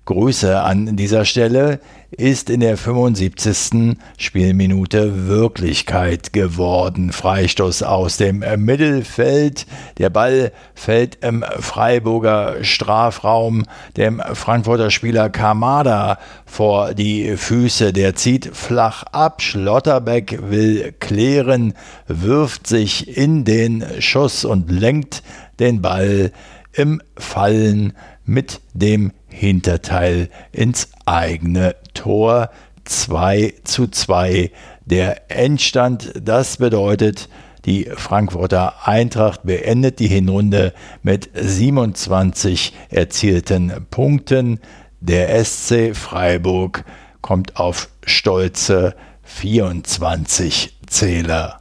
Grüße 0.06 0.62
an 0.62 0.97
dieser 0.97 1.25
Stelle 1.25 1.80
ist 2.17 2.49
in 2.49 2.62
der 2.62 2.78
75. 2.78 3.97
Spielminute 4.17 5.28
Wirklichkeit 5.28 6.34
geworden. 6.34 7.12
Freistoß 7.12 7.84
aus 7.84 8.17
dem 8.17 8.43
Mittelfeld. 8.58 9.65
Der 9.97 10.10
Ball 10.10 10.51
fällt 10.73 11.23
im 11.23 11.43
Freiburger 11.60 12.63
Strafraum 12.63 13.65
dem 13.97 14.21
Frankfurter 14.34 14.91
Spieler 14.91 15.30
Kamada 15.30 16.17
vor 16.45 16.93
die 16.93 17.36
Füße. 17.36 17.91
Der 17.91 18.15
zieht 18.15 18.56
flach 18.56 19.04
ab. 19.12 19.41
Schlotterbeck 19.41 20.39
will 20.49 20.93
klären, 20.99 21.73
wirft 22.08 22.67
sich 22.67 23.17
in 23.17 23.43
den 23.43 23.84
Schuss 23.99 24.45
und 24.45 24.71
lenkt 24.71 25.23
den 25.60 25.82
Ball 25.82 26.32
im 26.73 27.01
Fallen 27.17 27.93
mit 28.25 28.62
dem 28.73 29.12
Hinterteil 29.36 30.30
ins 30.54 30.89
eigene 31.06 31.76
Tor 31.93 32.50
2 32.86 33.54
zu 33.65 33.88
2 33.88 34.50
der 34.86 35.30
Endstand. 35.30 36.13
Das 36.24 36.58
bedeutet, 36.58 37.28
die 37.65 37.89
Frankfurter 37.95 38.88
Eintracht 38.88 39.43
beendet 39.43 40.00
die 40.00 40.08
Hinrunde 40.08 40.74
mit 41.04 41.30
27 41.34 42.74
erzielten 42.89 43.88
Punkten. 43.91 44.62
Der 45.02 45.43
SC 45.43 45.95
Freiburg 45.95 46.86
kommt 47.21 47.58
auf 47.58 47.89
stolze 48.06 48.95
24 49.24 50.78
Zähler. 50.88 51.60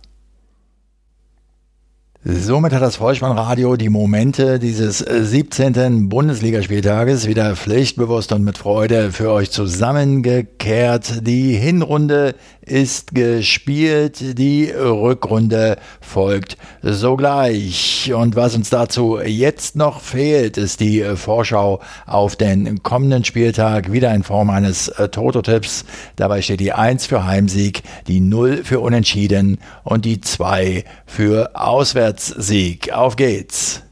Somit 2.26 2.72
hat 2.72 2.80
das 2.80 2.96
Vollspannradio 2.96 3.76
die 3.76 3.90
Momente 3.90 4.58
dieses 4.58 5.00
17. 5.00 5.74
Äh, 5.74 5.90
Bundesligaspieltages 6.08 7.28
wieder 7.28 7.54
pflichtbewusst 7.54 8.32
und 8.32 8.44
mit 8.44 8.56
Freude 8.56 9.12
für 9.12 9.30
euch 9.30 9.50
zusammengekehrt. 9.50 11.26
Die 11.26 11.52
Hinrunde 11.52 12.34
ist 12.66 13.14
gespielt, 13.14 14.38
die 14.38 14.70
Rückrunde 14.70 15.76
folgt 16.00 16.56
sogleich. 16.82 18.12
Und 18.14 18.36
was 18.36 18.54
uns 18.54 18.70
dazu 18.70 19.18
jetzt 19.20 19.76
noch 19.76 20.00
fehlt, 20.00 20.56
ist 20.56 20.80
die 20.80 21.02
Vorschau 21.16 21.80
auf 22.06 22.36
den 22.36 22.82
kommenden 22.82 23.24
Spieltag, 23.24 23.92
wieder 23.92 24.14
in 24.14 24.22
Form 24.22 24.50
eines 24.50 24.88
äh, 24.88 25.08
Toto-Tipps. 25.08 25.84
Dabei 26.16 26.42
steht 26.42 26.60
die 26.60 26.72
1 26.72 27.06
für 27.06 27.24
Heimsieg, 27.24 27.82
die 28.06 28.20
0 28.20 28.64
für 28.64 28.80
Unentschieden 28.80 29.58
und 29.82 30.04
die 30.04 30.20
2 30.20 30.84
für 31.06 31.50
Auswärtssieg. 31.54 32.92
Auf 32.92 33.16
geht's! 33.16 33.82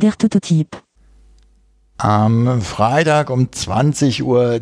Der 0.00 0.12
Toto-Tipp. 0.12 0.82
Am 2.02 2.60
Freitag 2.60 3.30
um 3.30 3.46
20.30 3.46 4.22
Uhr 4.24 4.60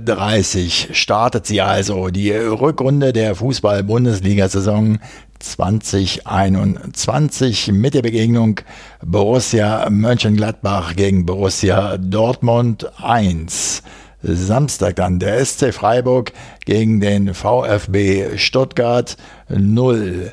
startet 0.94 1.46
sie 1.46 1.62
also, 1.62 2.08
die 2.08 2.32
Rückrunde 2.32 3.14
der 3.14 3.34
Fußball-Bundesliga-Saison 3.34 4.98
2021 5.38 7.72
mit 7.72 7.94
der 7.94 8.02
Begegnung 8.02 8.60
Borussia 9.02 9.88
Mönchengladbach 9.88 10.94
gegen 10.96 11.24
Borussia 11.24 11.96
Dortmund 11.96 12.92
1. 13.02 13.84
Samstag 14.20 14.96
dann 14.96 15.18
der 15.18 15.42
SC 15.42 15.72
Freiburg 15.72 16.32
gegen 16.66 17.00
den 17.00 17.32
VfB 17.32 18.36
Stuttgart 18.36 19.16
0. 19.48 20.32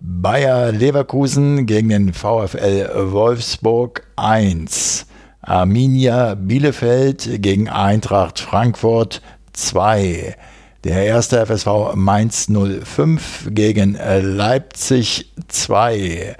Bayer 0.00 0.72
Leverkusen 0.72 1.66
gegen 1.66 1.90
den 1.90 2.14
VfL 2.14 3.12
Wolfsburg 3.12 4.06
1. 4.16 5.06
Arminia 5.46 6.34
Bielefeld 6.34 7.40
gegen 7.40 7.68
Eintracht 7.68 8.40
Frankfurt 8.40 9.22
2. 9.52 10.34
Der 10.82 11.04
erste 11.04 11.46
FSV 11.46 11.94
Mainz 11.94 12.48
05 12.48 13.50
gegen 13.52 13.96
Leipzig 13.96 15.32
2. 15.46 16.36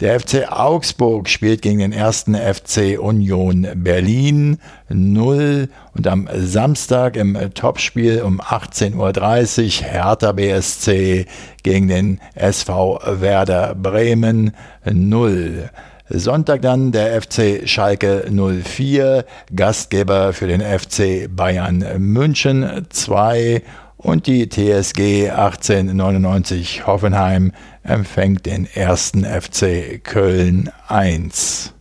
Der 0.00 0.18
FC 0.18 0.50
Augsburg 0.50 1.28
spielt 1.28 1.60
gegen 1.60 1.80
den 1.80 1.92
ersten 1.92 2.34
FC 2.34 2.98
Union 2.98 3.66
Berlin 3.74 4.58
0 4.88 5.68
und 5.94 6.06
am 6.06 6.26
Samstag 6.34 7.16
im 7.16 7.36
Topspiel 7.52 8.22
um 8.22 8.40
18.30 8.40 9.82
Uhr 9.82 9.90
Hertha 9.90 10.32
BSC 10.32 11.26
gegen 11.62 11.88
den 11.88 12.20
SV 12.34 12.98
Werder 13.20 13.74
Bremen 13.74 14.52
0. 14.90 15.68
Sonntag 16.10 16.62
dann 16.62 16.92
der 16.92 17.20
FC 17.20 17.68
Schalke 17.68 18.24
04, 18.30 19.24
Gastgeber 19.54 20.32
für 20.32 20.46
den 20.46 20.60
FC 20.60 21.28
Bayern 21.28 21.84
München 21.98 22.86
2 22.88 23.62
und 23.98 24.26
die 24.26 24.48
TSG 24.48 25.30
1899 25.30 26.86
Hoffenheim 26.86 27.52
empfängt 27.82 28.46
den 28.46 28.66
ersten 28.72 29.24
FC 29.24 30.02
Köln 30.02 30.70
1. 30.86 31.74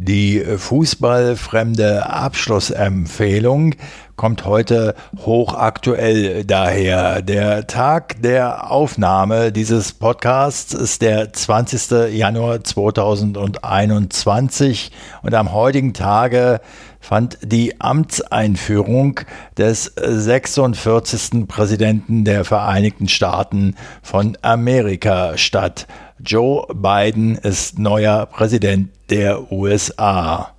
Die 0.00 0.38
fußballfremde 0.38 2.08
Abschlussempfehlung 2.08 3.74
kommt 4.14 4.44
heute 4.44 4.94
hochaktuell 5.26 6.44
daher. 6.44 7.20
Der 7.20 7.66
Tag 7.66 8.22
der 8.22 8.70
Aufnahme 8.70 9.50
dieses 9.50 9.92
Podcasts 9.92 10.72
ist 10.72 11.02
der 11.02 11.32
20. 11.32 12.14
Januar 12.16 12.62
2021 12.62 14.92
und 15.22 15.34
am 15.34 15.52
heutigen 15.52 15.94
Tage 15.94 16.60
fand 17.00 17.38
die 17.42 17.80
Amtseinführung 17.80 19.18
des 19.56 19.92
46. 19.96 21.48
Präsidenten 21.48 22.24
der 22.24 22.44
Vereinigten 22.44 23.08
Staaten 23.08 23.74
von 24.02 24.38
Amerika 24.42 25.36
statt. 25.36 25.88
Joe 26.24 26.68
Biden 26.72 27.34
ist 27.34 27.80
neuer 27.80 28.26
Präsident 28.26 28.90
der 29.10 29.52
USA. 29.52 30.54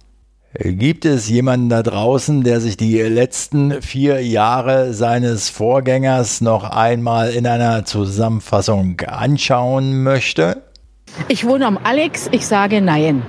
Gibt 0.53 1.05
es 1.05 1.29
jemanden 1.29 1.69
da 1.69 1.83
draußen, 1.83 2.43
der 2.43 2.59
sich 2.59 2.75
die 2.75 2.99
letzten 2.99 3.83
vier 3.83 4.25
Jahre 4.25 4.93
seines 4.93 5.49
Vorgängers 5.49 6.41
noch 6.41 6.63
einmal 6.63 7.29
in 7.31 7.45
einer 7.45 7.85
Zusammenfassung 7.85 8.99
anschauen 9.01 10.01
möchte? 10.01 10.63
Ich 11.27 11.45
wohne 11.45 11.67
am 11.67 11.77
Alex, 11.83 12.29
ich 12.31 12.47
sage 12.47 12.81
nein. 12.81 13.21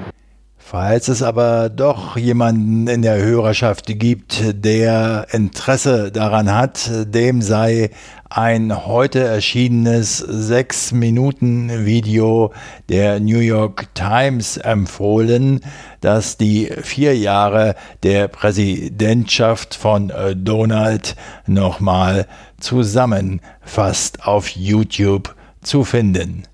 Falls 0.71 1.09
es 1.09 1.21
aber 1.21 1.69
doch 1.69 2.17
jemanden 2.17 2.87
in 2.87 3.03
der 3.03 3.21
Hörerschaft 3.21 3.87
gibt, 3.99 4.41
der 4.65 5.27
Interesse 5.33 6.13
daran 6.13 6.55
hat, 6.55 6.89
dem 7.13 7.43
sei 7.43 7.91
ein 8.29 8.87
heute 8.87 9.19
erschienenes 9.19 10.19
6 10.19 10.93
Minuten 10.93 11.85
Video 11.87 12.53
der 12.89 13.19
New 13.19 13.41
York 13.41 13.93
Times 13.97 14.59
empfohlen, 14.59 15.59
das 16.03 16.37
die 16.37 16.71
vier 16.83 17.19
Jahre 17.19 17.75
der 18.05 18.29
Präsidentschaft 18.29 19.75
von 19.75 20.11
äh, 20.11 20.37
Donald 20.37 21.17
nochmal 21.49 22.29
zusammenfasst 22.61 24.25
auf 24.25 24.51
YouTube 24.51 25.35
zu 25.63 25.83
finden. 25.83 26.45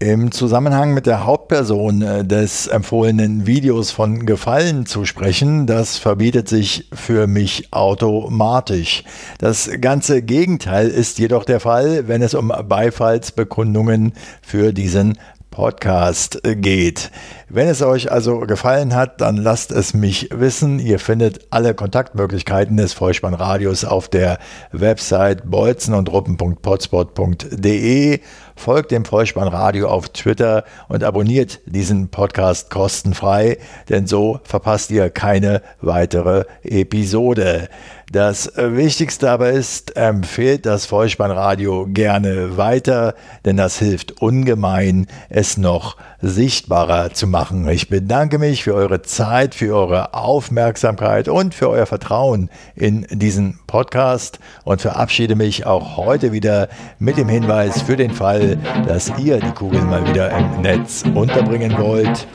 Im 0.00 0.30
Zusammenhang 0.30 0.94
mit 0.94 1.06
der 1.06 1.26
Hauptperson 1.26 2.02
äh, 2.02 2.24
des 2.24 2.68
empfohlenen 2.68 3.48
Videos 3.48 3.90
von 3.90 4.26
Gefallen 4.26 4.86
zu 4.86 5.04
sprechen, 5.04 5.66
das 5.66 5.96
verbietet 5.96 6.48
sich 6.48 6.88
für 6.92 7.26
mich 7.26 7.72
automatisch. 7.72 9.02
Das 9.38 9.68
ganze 9.80 10.22
Gegenteil 10.22 10.86
ist 10.86 11.18
jedoch 11.18 11.44
der 11.44 11.58
Fall, 11.58 12.06
wenn 12.06 12.22
es 12.22 12.34
um 12.34 12.52
Beifallsbekundungen 12.68 14.12
für 14.40 14.72
diesen 14.72 15.18
Podcast 15.58 16.40
geht. 16.44 17.10
Wenn 17.48 17.66
es 17.66 17.82
euch 17.82 18.12
also 18.12 18.38
gefallen 18.40 18.94
hat, 18.94 19.20
dann 19.20 19.36
lasst 19.36 19.72
es 19.72 19.94
mich 19.94 20.28
wissen. 20.32 20.78
Ihr 20.78 21.00
findet 21.00 21.48
alle 21.50 21.74
Kontaktmöglichkeiten 21.74 22.76
des 22.76 22.92
Vollspannradios 22.92 23.84
auf 23.84 24.08
der 24.08 24.38
Website 24.70 25.50
bolzenundruppen.potspot.de. 25.50 28.20
Folgt 28.58 28.90
dem 28.90 29.04
Vollspannradio 29.04 29.88
auf 29.88 30.08
Twitter 30.08 30.64
und 30.88 31.04
abonniert 31.04 31.60
diesen 31.64 32.08
Podcast 32.08 32.70
kostenfrei, 32.70 33.58
denn 33.88 34.08
so 34.08 34.40
verpasst 34.42 34.90
ihr 34.90 35.10
keine 35.10 35.62
weitere 35.80 36.44
Episode. 36.64 37.68
Das 38.10 38.52
Wichtigste 38.56 39.30
aber 39.30 39.50
ist, 39.50 39.96
empfehlt 39.96 40.66
das 40.66 40.86
Vollspannradio 40.86 41.86
gerne 41.88 42.56
weiter, 42.56 43.14
denn 43.44 43.56
das 43.56 43.78
hilft 43.78 44.20
ungemein, 44.20 45.06
es 45.28 45.56
noch 45.56 45.96
sichtbarer 46.20 47.12
zu 47.12 47.26
machen. 47.26 47.68
Ich 47.68 47.88
bedanke 47.88 48.38
mich 48.38 48.64
für 48.64 48.74
eure 48.74 49.02
Zeit, 49.02 49.54
für 49.54 49.74
eure 49.74 50.14
Aufmerksamkeit 50.14 51.28
und 51.28 51.54
für 51.54 51.68
euer 51.68 51.86
Vertrauen 51.86 52.50
in 52.74 53.06
diesen 53.10 53.60
Podcast 53.66 54.38
und 54.64 54.80
verabschiede 54.80 55.36
mich 55.36 55.66
auch 55.66 55.96
heute 55.96 56.32
wieder 56.32 56.68
mit 56.98 57.16
dem 57.16 57.28
Hinweis 57.28 57.82
für 57.82 57.96
den 57.96 58.10
Fall, 58.10 58.58
dass 58.86 59.12
ihr 59.18 59.38
die 59.38 59.52
Kugel 59.52 59.80
mal 59.82 60.06
wieder 60.08 60.30
im 60.36 60.62
Netz 60.62 61.04
unterbringen 61.14 61.76
wollt. 61.78 62.26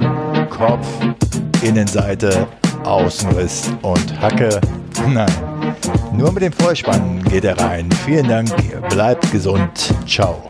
Kopf, 0.49 0.87
Innenseite, 1.61 2.47
Außenriss 2.85 3.71
und 3.81 4.21
Hacke. 4.21 4.61
Nein, 5.09 5.31
nur 6.13 6.31
mit 6.31 6.43
dem 6.43 6.53
Vollspann 6.53 7.23
geht 7.23 7.43
er 7.43 7.59
rein. 7.59 7.89
Vielen 8.05 8.27
Dank, 8.29 8.49
bleibt 8.89 9.29
gesund. 9.31 9.93
Ciao. 10.07 10.49